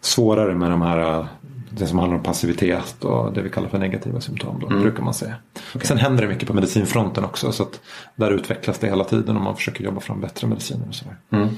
Svårare 0.00 0.54
med 0.54 0.70
de 0.70 0.82
här 0.82 0.98
eh, 1.20 1.26
det 1.70 1.86
som 1.86 1.98
handlar 1.98 2.16
om 2.18 2.22
passivitet 2.22 3.04
och 3.04 3.32
det 3.32 3.42
vi 3.42 3.50
kallar 3.50 3.68
för 3.68 3.78
negativa 3.78 4.20
symptom. 4.20 4.58
Då, 4.60 4.66
Mm. 4.66 4.82
brukar 4.82 5.02
man 5.02 5.14
säga. 5.14 5.34
Sen 5.82 5.98
händer 5.98 6.22
det 6.22 6.28
mycket 6.28 6.48
på 6.48 6.54
medicinfronten 6.54 7.24
också. 7.24 7.52
Så 7.52 7.62
att 7.62 7.80
där 8.16 8.30
utvecklas 8.30 8.78
det 8.78 8.86
hela 8.86 9.04
tiden 9.04 9.36
och 9.36 9.42
man 9.42 9.56
försöker 9.56 9.84
jobba 9.84 10.00
fram 10.00 10.20
bättre 10.20 10.46
mediciner. 10.46 10.88
Och 10.88 10.94
sådär. 10.94 11.16
Mm. 11.30 11.48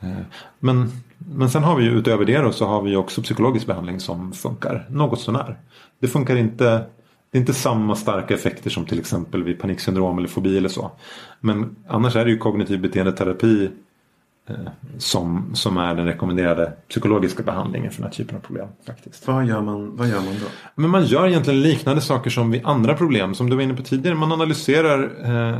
Eh, 0.00 0.24
Men, 0.58 0.92
men 1.18 1.50
sen 1.50 1.62
har 1.64 1.76
vi 1.76 1.84
ju 1.84 1.90
utöver 1.90 2.24
det 2.24 2.38
då, 2.38 2.52
så 2.52 2.66
har 2.66 2.82
vi 2.82 2.96
också 2.96 3.22
psykologisk 3.22 3.66
behandling 3.66 4.00
som 4.00 4.32
funkar 4.32 4.86
något 4.90 5.20
sånär. 5.20 5.58
Det 6.00 6.08
funkar 6.08 6.36
inte 6.36 6.64
det 7.32 7.38
är 7.38 7.40
inte 7.40 7.54
samma 7.54 7.94
starka 7.96 8.34
effekter 8.34 8.70
som 8.70 8.84
till 8.86 8.98
exempel 8.98 9.42
vid 9.44 9.58
paniksyndrom 9.60 10.18
eller 10.18 10.28
fobi 10.28 10.56
eller 10.58 10.68
så. 10.68 10.90
Men 11.40 11.76
annars 11.88 12.16
är 12.16 12.24
det 12.24 12.30
ju 12.30 12.38
kognitiv 12.38 12.80
beteendeterapi 12.80 13.70
som, 14.98 15.50
som 15.54 15.76
är 15.76 15.94
den 15.94 16.06
rekommenderade 16.06 16.72
psykologiska 16.88 17.42
behandlingen 17.42 17.90
för 17.90 17.96
den 18.02 18.04
här 18.10 18.16
typen 18.16 18.36
av 18.36 18.40
problem. 18.40 18.68
faktiskt. 18.86 19.26
Vad, 19.26 19.44
gör 19.46 19.60
man, 19.60 19.96
vad 19.96 20.08
gör 20.08 20.16
man 20.20 20.34
då? 20.40 20.46
Men 20.74 20.90
man 20.90 21.04
gör 21.04 21.28
egentligen 21.28 21.60
liknande 21.60 22.00
saker 22.02 22.30
som 22.30 22.50
vid 22.50 22.66
andra 22.66 22.94
problem 22.94 23.34
som 23.34 23.50
du 23.50 23.56
var 23.56 23.62
inne 23.62 23.74
på 23.74 23.82
tidigare. 23.82 24.16
Man 24.16 24.32
analyserar 24.32 25.02
eh, 25.24 25.56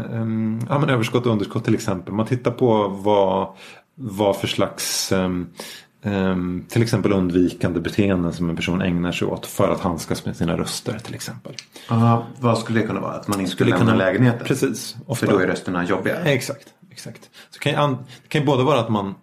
ja, 0.69 0.79
men 0.79 0.88
överskott 0.90 1.27
och 1.27 1.33
underskott 1.33 1.64
till 1.64 1.75
exempel. 1.75 2.14
Man 2.14 2.27
tittar 2.27 2.51
på 2.51 2.88
vad, 2.88 3.49
vad 3.95 4.37
för 4.37 4.47
slags 4.47 5.12
em, 5.12 6.64
till 6.69 6.83
exempel 6.83 7.12
undvikande 7.12 7.81
beteenden 7.81 8.33
som 8.33 8.51
en 8.51 8.57
person 8.57 8.83
ägnar 8.83 9.12
sig 9.12 9.29
åt 9.29 9.47
för 9.47 9.69
att 9.73 9.81
handskas 9.81 10.25
med 10.27 10.37
sina 10.37 10.57
röster 10.57 10.99
till 10.99 11.14
exempel. 11.14 11.53
Ah, 11.88 12.19
vad 12.40 12.59
skulle 12.59 12.81
det 12.81 12.87
kunna 12.87 13.01
vara? 13.01 13.12
Att 13.12 13.29
man 13.29 13.40
inte 13.40 13.53
Skulle 13.53 13.71
lämnar 13.71 13.87
kunna- 13.87 13.99
lägenheten? 13.99 14.47
Precis. 14.47 14.97
För 15.16 15.27
då 15.27 15.38
är 15.38 15.47
rösterna 15.47 15.85
jobbiga? 15.85 16.16
Exakt. 16.25 16.66
Exakt. 16.90 17.31
Så 17.50 17.59
kan 17.59 17.72
ju 17.72 17.96
det 18.22 18.29
kan 18.29 18.40
ju 18.40 18.46
både 18.46 18.64
vara 18.64 18.81
att 18.81 18.88
man 18.88 19.14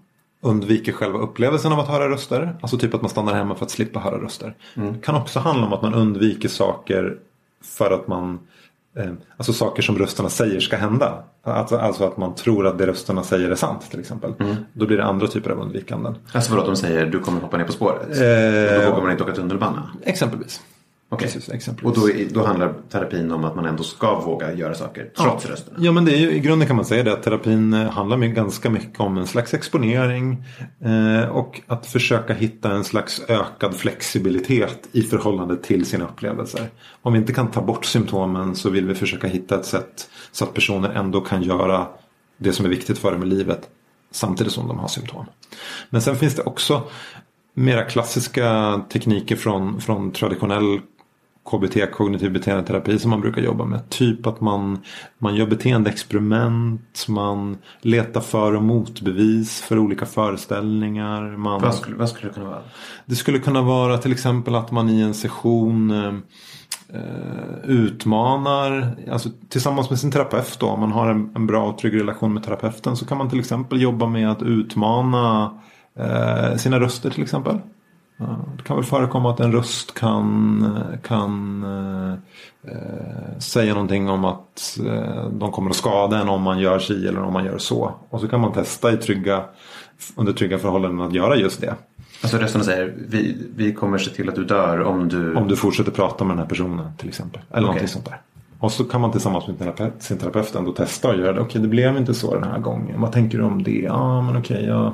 undviker 0.42 0.92
själva 0.92 1.20
upplevelsen 1.20 1.72
av 1.72 1.80
att 1.80 1.88
höra 1.88 2.10
röster. 2.10 2.58
Alltså 2.62 2.78
typ 2.78 2.94
att 2.94 3.02
man 3.02 3.10
stannar 3.10 3.34
hemma 3.34 3.56
för 3.56 3.66
att 3.66 3.72
slippa 3.72 4.00
höra 4.00 4.18
röster. 4.22 4.56
Det 4.76 5.02
kan 5.04 5.16
också 5.16 5.40
handla 5.40 5.66
om 5.68 5.74
att 5.74 5.82
man 5.82 5.94
undviker 5.94 6.50
saker 6.50 7.18
för 7.64 7.92
att 7.92 8.08
man 8.08 8.40
eh, 8.98 9.12
Alltså 9.38 9.54
saker 9.54 9.82
som 9.82 9.98
rösterna 9.98 10.30
säger 10.30 10.60
ska 10.60 10.78
hända. 10.78 11.24
Alltså, 11.44 11.78
alltså 11.78 12.04
att 12.04 12.18
man 12.18 12.36
tror 12.36 12.68
att 12.68 12.78
det 12.78 12.88
rösterna 12.88 13.24
säger 13.24 13.50
är 13.50 13.56
sant 13.56 13.92
till 13.92 14.00
exempel. 14.00 14.34
Då 14.74 14.86
blir 14.86 14.98
det 14.98 15.04
andra 15.06 15.28
typer 15.28 15.50
av 15.50 15.60
undvikanden. 15.60 16.16
Alltså 16.32 16.56
vadå, 16.56 16.66
de 16.68 16.76
säger 16.76 17.06
du 17.06 17.20
kommer 17.20 17.42
hoppa 17.42 17.58
ner 17.58 17.66
på 17.66 17.72
spåret? 17.72 18.02
Eh, 18.10 18.84
Då 18.86 18.90
vågar 18.90 19.02
man 19.02 19.12
inte 19.12 19.24
åka 19.24 19.34
tunnelbana? 19.34 19.90
Exempelvis. 20.04 20.62
Okej. 21.10 21.28
Precis, 21.28 21.50
exempelvis. 21.50 21.98
Och 21.98 22.08
då, 22.08 22.40
då 22.42 22.46
handlar 22.46 22.74
terapin 22.90 23.32
om 23.32 23.44
att 23.44 23.56
man 23.56 23.66
ändå 23.66 23.84
ska 23.84 24.20
våga 24.20 24.54
göra 24.54 24.76
saker 24.76 25.12
trots 25.18 25.46
rösterna? 25.46 25.78
Ja 25.82 25.92
men 25.92 26.06
det 26.06 26.12
är 26.12 26.18
ju, 26.18 26.32
i 26.32 26.40
grunden 26.40 26.68
kan 26.68 26.76
man 26.76 26.86
säga 26.86 27.04
det 27.04 27.14
att 27.14 27.24
terapin 27.24 27.74
eh, 27.74 27.90
handlar 27.90 28.18
med 28.18 28.36
ganska 28.36 28.70
mycket 28.70 29.00
om 29.00 29.18
en 29.18 29.28
slags 29.28 29.54
exponering. 29.54 30.44
Eh, 30.82 31.30
och 31.30 31.62
att 31.68 31.86
försöka 31.86 32.34
hitta 32.34 32.72
en 32.72 32.84
slags 32.84 33.22
ökad 33.28 33.76
flexibilitet 33.76 34.90
i 34.92 35.02
förhållande 35.02 35.58
till 35.58 35.86
sina 35.86 36.06
upplevelser. 36.06 36.70
Om 37.02 37.14
vi 37.14 37.20
inte 37.20 37.34
kan 37.34 37.52
ta 37.52 37.62
bort 37.62 37.86
symptomen 37.86 38.56
så 38.56 38.70
vill 38.70 38.88
vi 38.88 38.96
försöka 38.96 39.28
hitta 39.28 39.56
ett 39.56 39.66
sätt 39.66 40.10
så 40.32 40.44
att 40.44 40.54
personer 40.54 40.90
ändå 40.90 41.22
kan 41.22 41.44
göra 41.44 41.88
det 42.38 42.54
som 42.54 42.66
är 42.66 42.70
viktigt 42.70 42.98
för 42.98 43.12
dem 43.12 43.24
i 43.24 43.26
livet 43.26 43.70
samtidigt 44.12 44.54
som 44.54 44.68
de 44.68 44.80
har 44.80 44.88
symptom. 44.88 45.26
Men 45.90 46.02
sen 46.02 46.16
finns 46.16 46.36
det 46.36 46.44
också 46.44 46.84
mera 47.54 47.84
klassiska 47.84 48.82
tekniker 48.90 49.36
från, 49.36 49.82
från 49.82 50.12
traditionell 50.12 50.80
KBT, 51.52 51.92
kognitiv 51.92 52.32
beteendeterapi 52.34 53.00
som 53.00 53.12
man 53.12 53.22
brukar 53.22 53.42
jobba 53.42 53.66
med. 53.66 53.90
Typ 53.90 54.28
att 54.28 54.42
man, 54.42 54.80
man 55.18 55.36
gör 55.36 55.48
beteendeexperiment, 55.48 57.06
man 57.08 57.58
letar 57.82 58.22
för 58.22 58.56
och 58.56 58.64
motbevis 58.64 59.62
för 59.62 59.80
olika 59.80 60.06
föreställningar. 60.06 61.38
Man, 61.38 61.62
Vad, 61.62 61.76
skulle, 61.76 61.96
vad 61.96 62.10
skulle 62.10 62.28
det 62.28 62.34
kunna 62.34 62.50
vara? 62.50 62.62
det 63.06 63.16
skulle 63.16 63.40
kunna 63.40 63.62
vara 63.62 63.98
till 63.98 64.12
exempel 64.12 64.56
att 64.56 64.72
man 64.72 64.90
i 64.90 65.02
en 65.02 65.14
session 65.14 65.92
eh, 65.92 66.14
eh, 66.94 67.70
utmanar, 67.70 68.96
alltså 69.12 69.30
tillsammans 69.50 69.90
med 69.90 70.00
sin 70.00 70.12
terapeut 70.12 70.60
då, 70.60 70.68
om 70.68 70.80
man 70.80 70.92
har 70.92 71.10
en, 71.10 71.32
en 71.36 71.48
bra 71.48 71.70
och 71.70 71.78
trygg 71.78 72.00
relation 72.00 72.34
med 72.34 72.44
terapeuten 72.44 72.98
så 72.98 73.06
kan 73.06 73.18
man 73.18 73.30
till 73.30 73.40
exempel 73.40 73.82
jobba 73.82 74.08
med 74.08 74.32
att 74.32 74.42
utmana 74.42 75.54
eh, 76.00 76.56
sina 76.58 76.80
röster 76.80 77.10
till 77.10 77.24
exempel. 77.24 77.60
Det 78.58 78.64
kan 78.64 78.76
väl 78.76 78.86
förekomma 78.86 79.30
att 79.30 79.40
en 79.40 79.52
röst 79.52 79.94
kan, 79.94 80.80
kan 81.04 81.64
eh, 81.64 82.14
eh, 82.72 83.40
säga 83.40 83.74
någonting 83.74 84.10
om 84.10 84.26
att 84.26 84.80
eh, 84.86 85.30
de 85.32 85.52
kommer 85.52 85.70
att 85.70 85.76
skada 85.76 86.22
en 86.22 86.30
om 86.30 86.42
man 86.42 86.60
gör 86.60 86.80
si 86.80 87.08
eller 87.08 87.24
om 87.24 87.34
man 87.34 87.46
gör 87.46 87.58
så. 87.58 87.94
Och 88.10 88.22
så 88.22 88.28
kan 88.28 88.42
man 88.42 88.54
testa 88.54 88.94
i 88.94 88.98
trygga, 88.98 89.44
under 90.16 90.34
trygga 90.34 90.58
förhållanden 90.58 91.08
att 91.08 91.14
göra 91.14 91.36
just 91.36 91.62
det. 91.62 91.76
Alltså 92.22 92.38
rösterna 92.38 92.64
säger 92.64 92.94
vi, 93.08 93.38
vi 93.56 93.74
kommer 93.74 93.98
se 93.98 94.12
till 94.12 94.30
att 94.30 94.36
du 94.36 94.46
dör 94.46 94.82
om 94.82 95.10
du... 95.10 95.36
Om 95.36 95.48
du 95.48 95.56
fortsätter 95.56 95.92
prata 95.92 96.24
med 96.24 96.32
den 96.32 96.40
här 96.40 96.50
personen 96.50 96.92
till 96.98 97.10
exempel. 97.10 97.42
Eller 97.42 97.58
Okej. 97.58 97.62
någonting 97.62 97.88
sånt 97.88 98.06
där. 98.06 98.22
Och 98.60 98.72
så 98.72 98.84
kan 98.84 99.02
man 99.02 99.12
tillsammans 99.12 99.48
med 99.48 99.60
terapeut, 99.60 99.94
sin 100.00 100.18
terapeut 100.18 100.56
ändå 100.56 100.72
testa 100.72 101.10
och 101.10 101.18
göra 101.18 101.34
det. 101.34 101.42
Okej, 101.42 101.62
det 101.62 101.68
blev 101.68 101.98
inte 101.98 102.14
så 102.14 102.34
den 102.34 102.44
här 102.44 102.60
gången. 102.60 103.02
Vad 103.02 103.12
tänker 103.12 103.38
du 103.38 103.44
om 103.44 103.64
det? 103.64 103.80
Ja, 103.80 104.22
men 104.22 104.38
okej, 104.38 104.66
jag... 104.66 104.94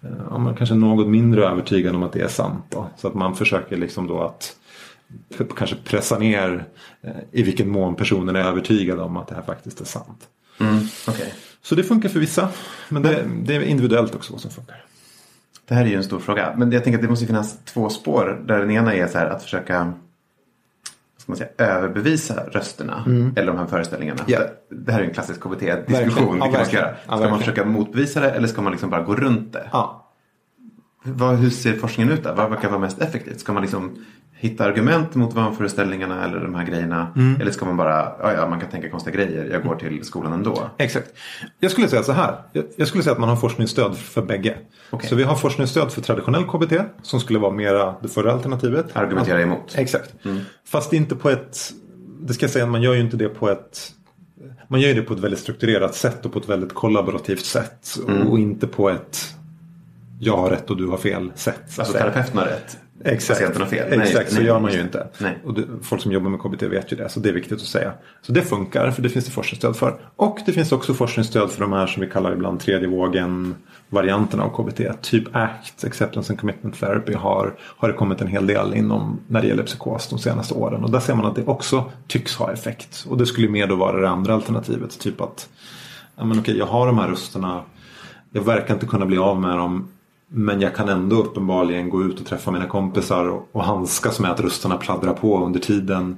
Ja, 0.00 0.38
men 0.38 0.54
kanske 0.54 0.74
något 0.74 1.08
mindre 1.08 1.46
övertygad 1.46 1.94
om 1.94 2.02
att 2.02 2.12
det 2.12 2.20
är 2.20 2.28
sant 2.28 2.64
då. 2.68 2.90
Så 2.96 3.08
att 3.08 3.14
man 3.14 3.36
försöker 3.36 3.76
liksom 3.76 4.06
då 4.06 4.22
att 4.22 4.56
kanske 5.56 5.76
pressa 5.84 6.18
ner 6.18 6.64
eh, 7.02 7.12
i 7.32 7.42
vilken 7.42 7.68
mån 7.68 7.94
personen 7.94 8.36
är 8.36 8.40
övertygad 8.40 9.00
om 9.00 9.16
att 9.16 9.28
det 9.28 9.34
här 9.34 9.42
faktiskt 9.42 9.80
är 9.80 9.84
sant. 9.84 10.28
Mm, 10.60 10.78
okej. 11.08 11.34
Så 11.62 11.74
det 11.74 11.84
funkar 11.84 12.08
för 12.08 12.20
vissa. 12.20 12.48
Men 12.88 13.02
det, 13.02 13.26
det 13.42 13.56
är 13.56 13.60
individuellt 13.60 14.14
också 14.14 14.32
vad 14.32 14.40
som 14.40 14.50
funkar. 14.50 14.84
Det 15.68 15.74
här 15.74 15.84
är 15.84 15.88
ju 15.88 15.96
en 15.96 16.04
stor 16.04 16.18
fråga. 16.18 16.54
Men 16.56 16.72
jag 16.72 16.84
tänker 16.84 16.98
att 16.98 17.02
det 17.02 17.08
måste 17.10 17.26
finnas 17.26 17.58
två 17.64 17.88
spår. 17.88 18.42
Där 18.46 18.58
den 18.58 18.70
ena 18.70 18.94
är 18.94 19.06
så 19.06 19.18
här 19.18 19.26
att 19.26 19.42
försöka 19.42 19.92
ska 21.36 21.44
man 21.44 21.50
säga, 21.58 21.70
överbevisa 21.76 22.34
rösterna. 22.52 23.04
Eller 23.36 23.46
de 23.46 23.58
här 23.58 23.66
föreställningarna. 23.66 24.20
Ja. 24.26 24.40
Det, 24.70 24.92
här 24.92 25.00
är 25.00 25.04
en 25.04 25.14
klassisk 25.14 25.40
KBT-diskussion. 25.40 26.38
Ja, 26.38 26.44
Vilket 26.44 26.58
man 26.58 26.66
ska 26.66 26.76
göra. 26.76 26.88
Ja, 26.88 26.94
Ska 27.02 27.10
man 27.10 27.20
verkligen. 27.20 27.38
försöka 27.38 27.64
motbevisa 27.64 28.20
det 28.20 28.30
eller 28.30 28.48
ska 28.48 28.62
man 28.62 28.72
liksom 28.72 28.90
bara 28.90 29.02
gå 29.02 29.14
runt 29.14 29.52
det? 29.52 29.68
Ja. 29.72 29.99
Vad, 31.02 31.36
hur 31.36 31.50
ser 31.50 31.76
forskningen 31.76 32.12
ut 32.12 32.22
där? 32.22 32.34
Vad 32.34 32.50
verkar 32.50 32.68
vara 32.68 32.80
mest 32.80 33.00
effektivt? 33.00 33.40
Ska 33.40 33.52
man 33.52 33.62
liksom 33.62 34.04
hitta 34.32 34.64
argument 34.64 35.14
mot 35.14 35.34
vanföreställningarna 35.34 36.24
eller 36.24 36.40
de 36.40 36.54
här 36.54 36.64
grejerna? 36.64 37.12
Mm. 37.16 37.40
Eller 37.40 37.50
ska 37.50 37.64
man 37.64 37.76
bara, 37.76 38.12
ja, 38.22 38.32
ja 38.32 38.48
man 38.48 38.60
kan 38.60 38.70
tänka 38.70 38.90
konstiga 38.90 39.16
grejer, 39.16 39.50
jag 39.52 39.62
går 39.62 39.76
till 39.76 40.04
skolan 40.04 40.32
ändå? 40.32 40.70
Exakt. 40.78 41.12
Jag 41.60 41.70
skulle 41.70 41.88
säga 41.88 42.02
så 42.02 42.12
här. 42.12 42.34
Jag, 42.76 42.88
skulle 42.88 43.02
säga 43.02 43.12
att 43.12 43.20
man 43.20 43.28
har 43.28 43.36
forskningsstöd 43.36 43.96
för 43.96 44.22
bägge. 44.22 44.56
Okej. 44.90 45.08
Så 45.08 45.14
vi 45.14 45.22
har 45.22 45.34
forskningsstöd 45.34 45.92
för 45.92 46.00
traditionell 46.00 46.44
KBT 46.44 46.72
som 47.02 47.20
skulle 47.20 47.38
vara 47.38 47.52
mera 47.52 47.94
det 48.02 48.08
förra 48.08 48.32
alternativet. 48.32 48.96
Argumentera 48.96 49.42
emot. 49.42 49.74
Exakt. 49.78 50.14
Fast 50.66 50.92
inte 50.92 51.16
på 51.16 51.30
ett, 51.30 51.72
det 52.20 52.34
ska 52.34 52.44
jag 52.44 52.50
säga, 52.50 52.66
man 52.66 52.82
gör 52.82 52.94
ju 52.94 53.00
inte 53.00 53.16
det 53.16 53.28
på 53.28 53.50
ett 53.50 53.92
man 54.68 54.80
gör 54.80 54.94
det 54.94 55.02
på 55.02 55.14
ett 55.14 55.20
väldigt 55.20 55.40
strukturerat 55.40 55.94
sätt 55.94 56.26
och 56.26 56.32
på 56.32 56.38
ett 56.38 56.48
väldigt 56.48 56.74
kollaborativt 56.74 57.44
sätt. 57.44 57.98
Och 58.28 58.38
inte 58.38 58.66
på 58.66 58.90
ett 58.90 59.34
jag 60.22 60.36
har 60.36 60.50
rätt 60.50 60.70
och 60.70 60.76
du 60.76 60.86
har 60.86 60.96
fel 60.96 61.32
sätt. 61.34 61.62
så 61.68 61.80
Alltså 61.80 61.98
terapeuten 61.98 62.38
har 62.38 62.44
rätt. 62.44 62.78
Exakt, 63.04 63.40
Patienten 63.40 63.62
har 63.62 63.68
fel. 63.68 64.00
Exakt 64.00 64.14
Nej, 64.14 64.26
så 64.30 64.36
nej, 64.36 64.46
gör 64.46 64.60
man 64.60 64.72
ju 64.72 64.80
inte. 64.80 65.08
Och 65.44 65.54
det, 65.54 65.62
folk 65.82 66.02
som 66.02 66.12
jobbar 66.12 66.30
med 66.30 66.40
KBT 66.40 66.62
vet 66.62 66.92
ju 66.92 66.96
det, 66.96 67.08
så 67.08 67.20
det 67.20 67.28
är 67.28 67.32
viktigt 67.32 67.60
att 67.60 67.66
säga. 67.66 67.92
Så 68.22 68.32
det 68.32 68.42
funkar, 68.42 68.90
för 68.90 69.02
det 69.02 69.08
finns 69.08 69.24
det 69.24 69.30
forskningsstöd 69.30 69.76
för. 69.76 70.00
Och 70.16 70.38
det 70.46 70.52
finns 70.52 70.72
också 70.72 70.94
forskningsstöd 70.94 71.50
för 71.50 71.60
de 71.60 71.72
här 71.72 71.86
som 71.86 72.00
vi 72.00 72.10
kallar 72.10 72.32
ibland 72.32 72.60
tredje 72.60 72.88
vågen 72.88 73.54
varianterna 73.88 74.44
av 74.44 74.48
KBT. 74.48 75.02
Typ 75.02 75.36
ACT, 75.36 75.84
Acceptance 75.84 76.32
and 76.32 76.40
Commitment 76.40 76.80
Therapy, 76.80 77.14
har, 77.14 77.54
har 77.60 77.88
det 77.88 77.94
kommit 77.94 78.20
en 78.20 78.26
hel 78.26 78.46
del 78.46 78.74
inom 78.74 79.20
när 79.26 79.42
det 79.42 79.48
gäller 79.48 79.62
psykos 79.62 80.08
de 80.08 80.18
senaste 80.18 80.54
åren. 80.54 80.84
Och 80.84 80.90
där 80.90 81.00
ser 81.00 81.14
man 81.14 81.26
att 81.26 81.34
det 81.34 81.44
också 81.44 81.92
tycks 82.06 82.36
ha 82.36 82.52
effekt. 82.52 83.06
Och 83.08 83.18
det 83.18 83.26
skulle 83.26 83.48
mer 83.48 83.66
då 83.66 83.76
vara 83.76 84.00
det 84.00 84.08
andra 84.08 84.34
alternativet. 84.34 85.00
Typ 85.00 85.20
att, 85.20 85.48
ja 86.16 86.24
men 86.24 86.38
okej, 86.38 86.58
jag 86.58 86.66
har 86.66 86.86
de 86.86 86.98
här 86.98 87.08
rösterna. 87.08 87.62
Jag 88.32 88.42
verkar 88.42 88.74
inte 88.74 88.86
kunna 88.86 89.06
bli 89.06 89.18
av 89.18 89.40
med 89.40 89.56
dem. 89.56 89.88
Men 90.32 90.60
jag 90.60 90.74
kan 90.74 90.88
ändå 90.88 91.16
uppenbarligen 91.16 91.90
gå 91.90 92.02
ut 92.02 92.20
och 92.20 92.26
träffa 92.26 92.50
mina 92.50 92.66
kompisar 92.66 93.28
och, 93.28 93.48
och 93.52 93.64
handskas 93.64 94.20
med 94.20 94.30
att 94.30 94.40
rösterna 94.40 94.76
pladdrar 94.76 95.12
på 95.12 95.44
under 95.44 95.60
tiden. 95.60 96.16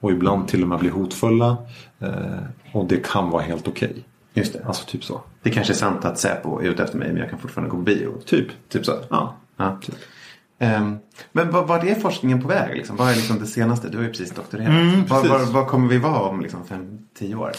Och 0.00 0.10
ibland 0.10 0.48
till 0.48 0.62
och 0.62 0.68
med 0.68 0.78
bli 0.78 0.88
hotfulla. 0.88 1.56
Eh, 1.98 2.10
och 2.72 2.84
det 2.88 3.06
kan 3.06 3.30
vara 3.30 3.42
helt 3.42 3.68
okej. 3.68 4.04
Just 4.34 4.52
det. 4.52 4.64
Alltså 4.66 4.84
typ 4.86 5.04
så. 5.04 5.20
Det 5.42 5.50
kanske 5.50 5.72
är 5.72 5.76
sant 5.76 6.04
att 6.04 6.18
Säpo 6.18 6.58
är 6.60 6.64
ute 6.64 6.82
efter 6.82 6.98
mig 6.98 7.08
men 7.08 7.16
jag 7.16 7.30
kan 7.30 7.38
fortfarande 7.38 7.70
gå 7.70 7.76
på 7.76 7.82
bio. 7.82 8.12
Typ. 8.26 8.46
Typ 8.68 8.86
så? 8.86 8.92
Ja. 9.08 9.34
Ja. 9.56 9.64
Ehm, 9.64 9.78
men 11.32 11.50
vad, 11.50 11.66
vad 11.68 11.84
är 11.88 11.94
forskningen 11.94 12.42
på 12.42 12.48
väg? 12.48 12.76
Liksom? 12.76 12.96
Vad 12.96 13.10
är 13.10 13.14
liksom 13.14 13.38
det 13.38 13.46
senaste? 13.46 13.88
Du 13.88 13.96
har 13.96 14.04
ju 14.04 14.10
precis 14.10 14.30
doktorerat. 14.30 14.68
Mm, 14.68 15.04
vad, 15.08 15.22
precis. 15.22 15.48
vad, 15.48 15.66
kommer 15.66 15.88
vi 15.88 15.98
vara 15.98 16.20
om 16.20 16.40
liksom 16.40 16.64
fem, 16.64 16.98
tio 17.18 17.34
år? 17.34 17.52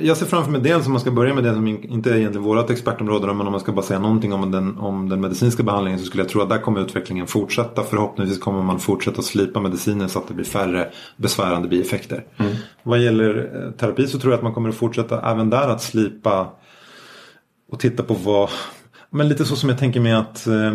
Jag 0.00 0.16
ser 0.16 0.26
framför 0.26 0.50
mig 0.50 0.60
dels 0.60 0.86
om 0.86 0.92
man 0.92 1.00
ska 1.00 1.10
börja 1.10 1.34
med 1.34 1.44
det 1.44 1.54
som 1.54 1.66
in- 1.66 1.84
inte 1.84 2.10
är 2.10 2.16
egentligen 2.16 2.44
vårt 2.44 2.70
expertområde 2.70 3.26
men 3.34 3.46
om 3.46 3.50
man 3.52 3.60
ska 3.60 3.72
bara 3.72 3.84
säga 3.84 4.00
någonting 4.00 4.32
om 4.32 4.50
den, 4.50 4.78
om 4.78 5.08
den 5.08 5.20
medicinska 5.20 5.62
behandlingen 5.62 5.98
så 6.00 6.04
skulle 6.06 6.22
jag 6.22 6.30
tro 6.30 6.42
att 6.42 6.48
där 6.48 6.58
kommer 6.58 6.80
utvecklingen 6.80 7.26
fortsätta. 7.26 7.82
Förhoppningsvis 7.82 8.38
kommer 8.40 8.62
man 8.62 8.78
fortsätta 8.78 9.22
slipa 9.22 9.60
mediciner 9.60 10.08
så 10.08 10.18
att 10.18 10.28
det 10.28 10.34
blir 10.34 10.44
färre 10.44 10.88
besvärande 11.16 11.68
bieffekter. 11.68 12.24
Vad 12.82 12.98
gäller 12.98 13.64
eh, 13.64 13.70
terapi 13.72 14.06
så 14.06 14.18
tror 14.18 14.32
jag 14.32 14.38
att 14.38 14.44
man 14.44 14.54
kommer 14.54 14.68
att 14.68 14.74
fortsätta 14.74 15.30
även 15.30 15.50
där 15.50 15.68
att 15.68 15.82
slipa 15.82 16.52
och 17.72 17.80
titta 17.80 18.02
på 18.02 18.14
vad 18.14 18.50
men 19.10 19.28
lite 19.28 19.44
så 19.44 19.56
som 19.56 19.68
jag 19.68 19.78
tänker 19.78 20.00
mig 20.00 20.12
att 20.12 20.46
eh, 20.46 20.72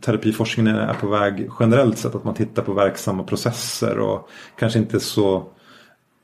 terapiforskningen 0.00 0.76
är 0.76 0.94
på 0.94 1.08
väg 1.08 1.50
generellt 1.60 1.98
sett. 1.98 2.14
Att 2.14 2.24
man 2.24 2.34
tittar 2.34 2.62
på 2.62 2.72
verksamma 2.72 3.22
processer 3.22 3.98
och 3.98 4.28
kanske 4.58 4.78
inte 4.78 5.00
så 5.00 5.46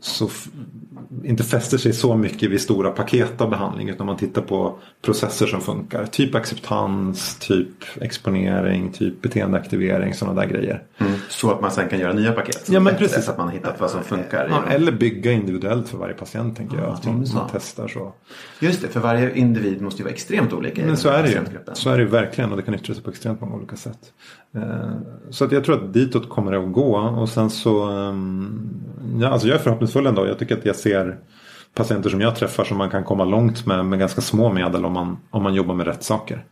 så 0.04 0.30
inte 1.24 1.44
fäster 1.44 1.78
sig 1.78 1.92
så 1.92 2.16
mycket 2.16 2.50
vid 2.50 2.60
stora 2.60 2.90
paket 2.90 3.40
av 3.40 3.50
behandling 3.50 3.88
utan 3.88 4.06
man 4.06 4.16
tittar 4.16 4.42
på 4.42 4.78
processer 5.02 5.46
som 5.46 5.60
funkar. 5.60 6.06
Typ 6.06 6.34
acceptans, 6.34 7.36
typ 7.36 7.68
exponering, 8.00 8.92
typ 8.92 9.22
beteendeaktivering, 9.22 10.14
sådana 10.14 10.40
där 10.40 10.48
grejer. 10.48 10.82
Mm. 10.98 11.12
Så 11.28 11.50
att 11.50 11.60
man 11.60 11.70
sen 11.70 11.88
kan 11.88 11.98
göra 11.98 12.12
nya 12.12 12.32
paket. 12.32 12.68
Ja, 12.68 12.80
men 12.80 12.96
precis. 12.96 13.24
Så 13.24 13.30
att 13.30 13.38
man 13.38 13.48
hittat 13.48 13.80
vad 13.80 13.90
som 13.90 14.02
funkar. 14.02 14.48
Ja, 14.50 14.64
eller 14.72 14.92
bygga 14.92 15.32
individuellt 15.32 15.88
för 15.88 15.98
varje 15.98 16.14
patient 16.14 16.56
tänker 16.56 16.76
jag. 16.76 16.86
Ja, 16.86 16.92
Att 16.92 17.04
man, 17.04 17.26
man 17.34 17.48
testar 17.52 17.88
så. 17.88 18.12
Just 18.60 18.82
det, 18.82 18.88
för 18.88 19.00
varje 19.00 19.34
individ 19.34 19.82
måste 19.82 19.98
ju 19.98 20.04
vara 20.04 20.14
extremt 20.14 20.52
olika. 20.52 20.86
Men 20.86 20.96
så 20.96 21.08
är 21.08 21.22
det 21.22 21.28
ju. 21.30 21.40
Så 21.72 21.90
är 21.90 21.96
det 21.96 22.02
ju 22.02 22.08
verkligen 22.08 22.50
och 22.50 22.56
det 22.56 22.62
kan 22.62 22.74
yttra 22.74 22.94
sig 22.94 23.02
på 23.02 23.10
extremt 23.10 23.40
många 23.40 23.54
olika 23.54 23.76
sätt. 23.76 24.12
Eh, 24.54 24.90
Så 25.30 25.44
att 25.44 25.52
jag 25.52 25.64
tror 25.64 25.74
att 25.74 25.92
ditåt 25.92 26.28
kommer 26.28 26.52
det 26.52 26.58
att 26.58 26.72
gå 26.72 26.96
och 26.96 27.28
sen 27.28 27.50
så 27.50 27.82
ehm, 27.90 28.68
ja, 29.20 29.28
alltså 29.28 29.48
jag 29.48 29.54
är 29.54 29.58
förhoppningsfull 29.62 30.06
ändå. 30.06 30.26
Jag 30.26 30.38
tycker 30.38 30.58
att 30.58 30.64
jag 30.64 30.76
ser 30.76 31.18
patienter 31.74 32.10
som 32.10 32.20
jag 32.20 32.36
träffar 32.36 32.64
som 32.64 32.78
man 32.78 32.90
kan 32.90 33.04
komma 33.04 33.24
långt 33.24 33.66
med 33.66 33.84
med 33.86 33.98
ganska 33.98 34.20
små 34.20 34.52
medel 34.52 34.84
om 34.84 34.92
man, 34.92 35.16
om 35.30 35.42
man 35.42 35.54
jobbar 35.54 35.74
med 35.74 35.86
rätt 35.86 36.02
saker. 36.04 36.44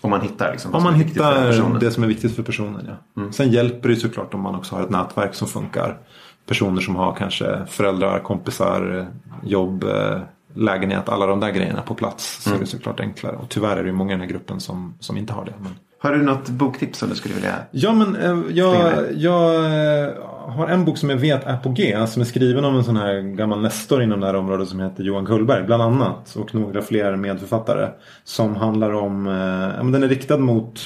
Om 0.00 0.10
man 0.10 0.20
hittar 0.20 0.50
liksom, 0.52 0.74
Om 0.74 0.82
man 0.82 0.94
hittar 0.94 1.80
det 1.80 1.90
som 1.90 2.02
är 2.04 2.08
viktigt 2.08 2.36
för 2.36 2.42
personen. 2.42 2.86
Ja. 2.88 3.20
Mm. 3.22 3.32
Sen 3.32 3.50
hjälper 3.50 3.88
det 3.88 3.96
såklart 3.96 4.34
om 4.34 4.40
man 4.40 4.54
också 4.54 4.76
har 4.76 4.82
ett 4.82 4.90
nätverk 4.90 5.34
som 5.34 5.48
funkar. 5.48 5.98
Personer 6.46 6.80
som 6.80 6.96
har 6.96 7.14
kanske 7.14 7.66
föräldrar, 7.66 8.18
kompisar, 8.18 9.06
jobb, 9.44 9.84
eh, 9.84 10.20
lägenhet, 10.54 11.08
alla 11.08 11.26
de 11.26 11.40
där 11.40 11.50
grejerna 11.50 11.82
på 11.82 11.94
plats. 11.94 12.42
Så 12.42 12.50
Mm. 12.50 12.60
är 12.60 12.64
det 12.64 12.70
såklart 12.70 13.00
enklare. 13.00 13.36
Och 13.36 13.48
tyvärr 13.48 13.76
är 13.76 13.82
det 13.82 13.88
ju 13.88 13.94
många 13.94 14.10
i 14.10 14.14
den 14.14 14.20
här 14.20 14.28
gruppen 14.28 14.60
som, 14.60 14.94
som 15.00 15.16
inte 15.16 15.32
har 15.32 15.44
det. 15.44 15.52
Men... 15.60 15.72
Har 16.00 16.12
du 16.12 16.22
något 16.22 16.48
boktips 16.48 16.98
som 16.98 17.08
du 17.08 17.14
skulle 17.14 17.34
vilja? 17.34 17.54
Ja 17.70 17.92
men 17.92 18.16
eh, 18.16 18.56
jag, 18.56 18.92
jag 19.14 19.54
eh, 19.64 20.10
har 20.48 20.68
en 20.68 20.84
bok 20.84 20.98
som 20.98 21.10
jag 21.10 21.16
vet 21.16 21.44
är 21.44 21.56
på 21.56 21.68
G. 21.68 22.06
Som 22.06 22.22
är 22.22 22.26
skriven 22.26 22.64
av 22.64 22.76
en 22.76 22.84
sån 22.84 22.96
här 22.96 23.20
gammal 23.20 23.60
nestor 23.62 24.02
inom 24.02 24.20
det 24.20 24.26
här 24.26 24.36
området 24.36 24.68
som 24.68 24.80
heter 24.80 25.02
Johan 25.04 25.26
Kullberg. 25.26 25.64
Bland 25.64 25.82
annat. 25.82 26.36
Och 26.36 26.54
några 26.54 26.82
fler 26.82 27.16
medförfattare. 27.16 27.88
Som 28.24 28.56
handlar 28.56 28.92
om, 28.92 29.26
eh, 29.26 29.32
ja, 29.76 29.82
men 29.82 29.92
den 29.92 30.02
är 30.02 30.08
riktad 30.08 30.36
mot 30.38 30.80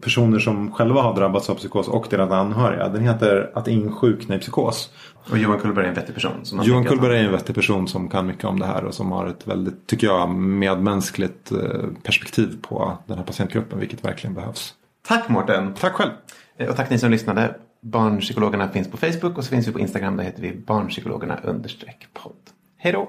personer 0.00 0.38
som 0.38 0.72
själva 0.72 1.02
har 1.02 1.14
drabbats 1.14 1.50
av 1.50 1.54
psykos 1.54 1.88
och 1.88 2.06
deras 2.10 2.30
anhöriga. 2.30 2.88
Den 2.88 3.02
heter 3.02 3.50
Att 3.54 3.68
insjukna 3.68 4.34
i 4.34 4.38
psykos. 4.38 4.90
Och 5.30 5.38
Johan 5.38 5.58
Kullberg 5.58 5.84
är 5.84 5.88
en 5.88 5.94
vettig 5.94 6.14
person. 6.14 6.32
Johan 6.62 6.84
Kullberg 6.84 7.18
är 7.18 7.24
en 7.24 7.32
vettig 7.32 7.54
person 7.54 7.88
som 7.88 8.08
kan 8.08 8.26
mycket 8.26 8.44
om 8.44 8.58
det 8.60 8.66
här 8.66 8.84
och 8.84 8.94
som 8.94 9.12
har 9.12 9.26
ett 9.26 9.46
väldigt, 9.46 9.86
tycker 9.86 10.06
jag, 10.06 10.30
medmänskligt 10.30 11.52
eh, 11.52 11.58
perspektiv 12.02 12.58
på 12.62 12.98
den 13.06 13.18
här 13.18 13.24
patientgruppen, 13.24 13.78
vilket 13.78 14.04
verkligen 14.04 14.34
behövs. 14.34 14.74
Tack 15.08 15.28
Mårten! 15.28 15.74
Tack 15.74 15.92
själv! 15.92 16.10
Eh, 16.58 16.68
Och 16.68 16.76
tack 16.76 16.90
ni 16.90 16.98
som 16.98 17.10
lyssnade. 17.10 17.54
Barnpsykologerna 17.80 18.68
finns 18.68 18.90
på 18.90 18.96
Facebook 18.96 19.38
och 19.38 19.44
så 19.44 19.50
finns 19.50 19.68
vi 19.68 19.72
på 19.72 19.80
Instagram. 19.80 20.16
Där 20.16 20.24
heter 20.24 20.42
vi 20.42 20.56
barnpsykologerna 20.66 21.36
understreck 21.44 22.06
podd. 22.14 22.32
Hej 22.78 22.92
då! 22.92 23.08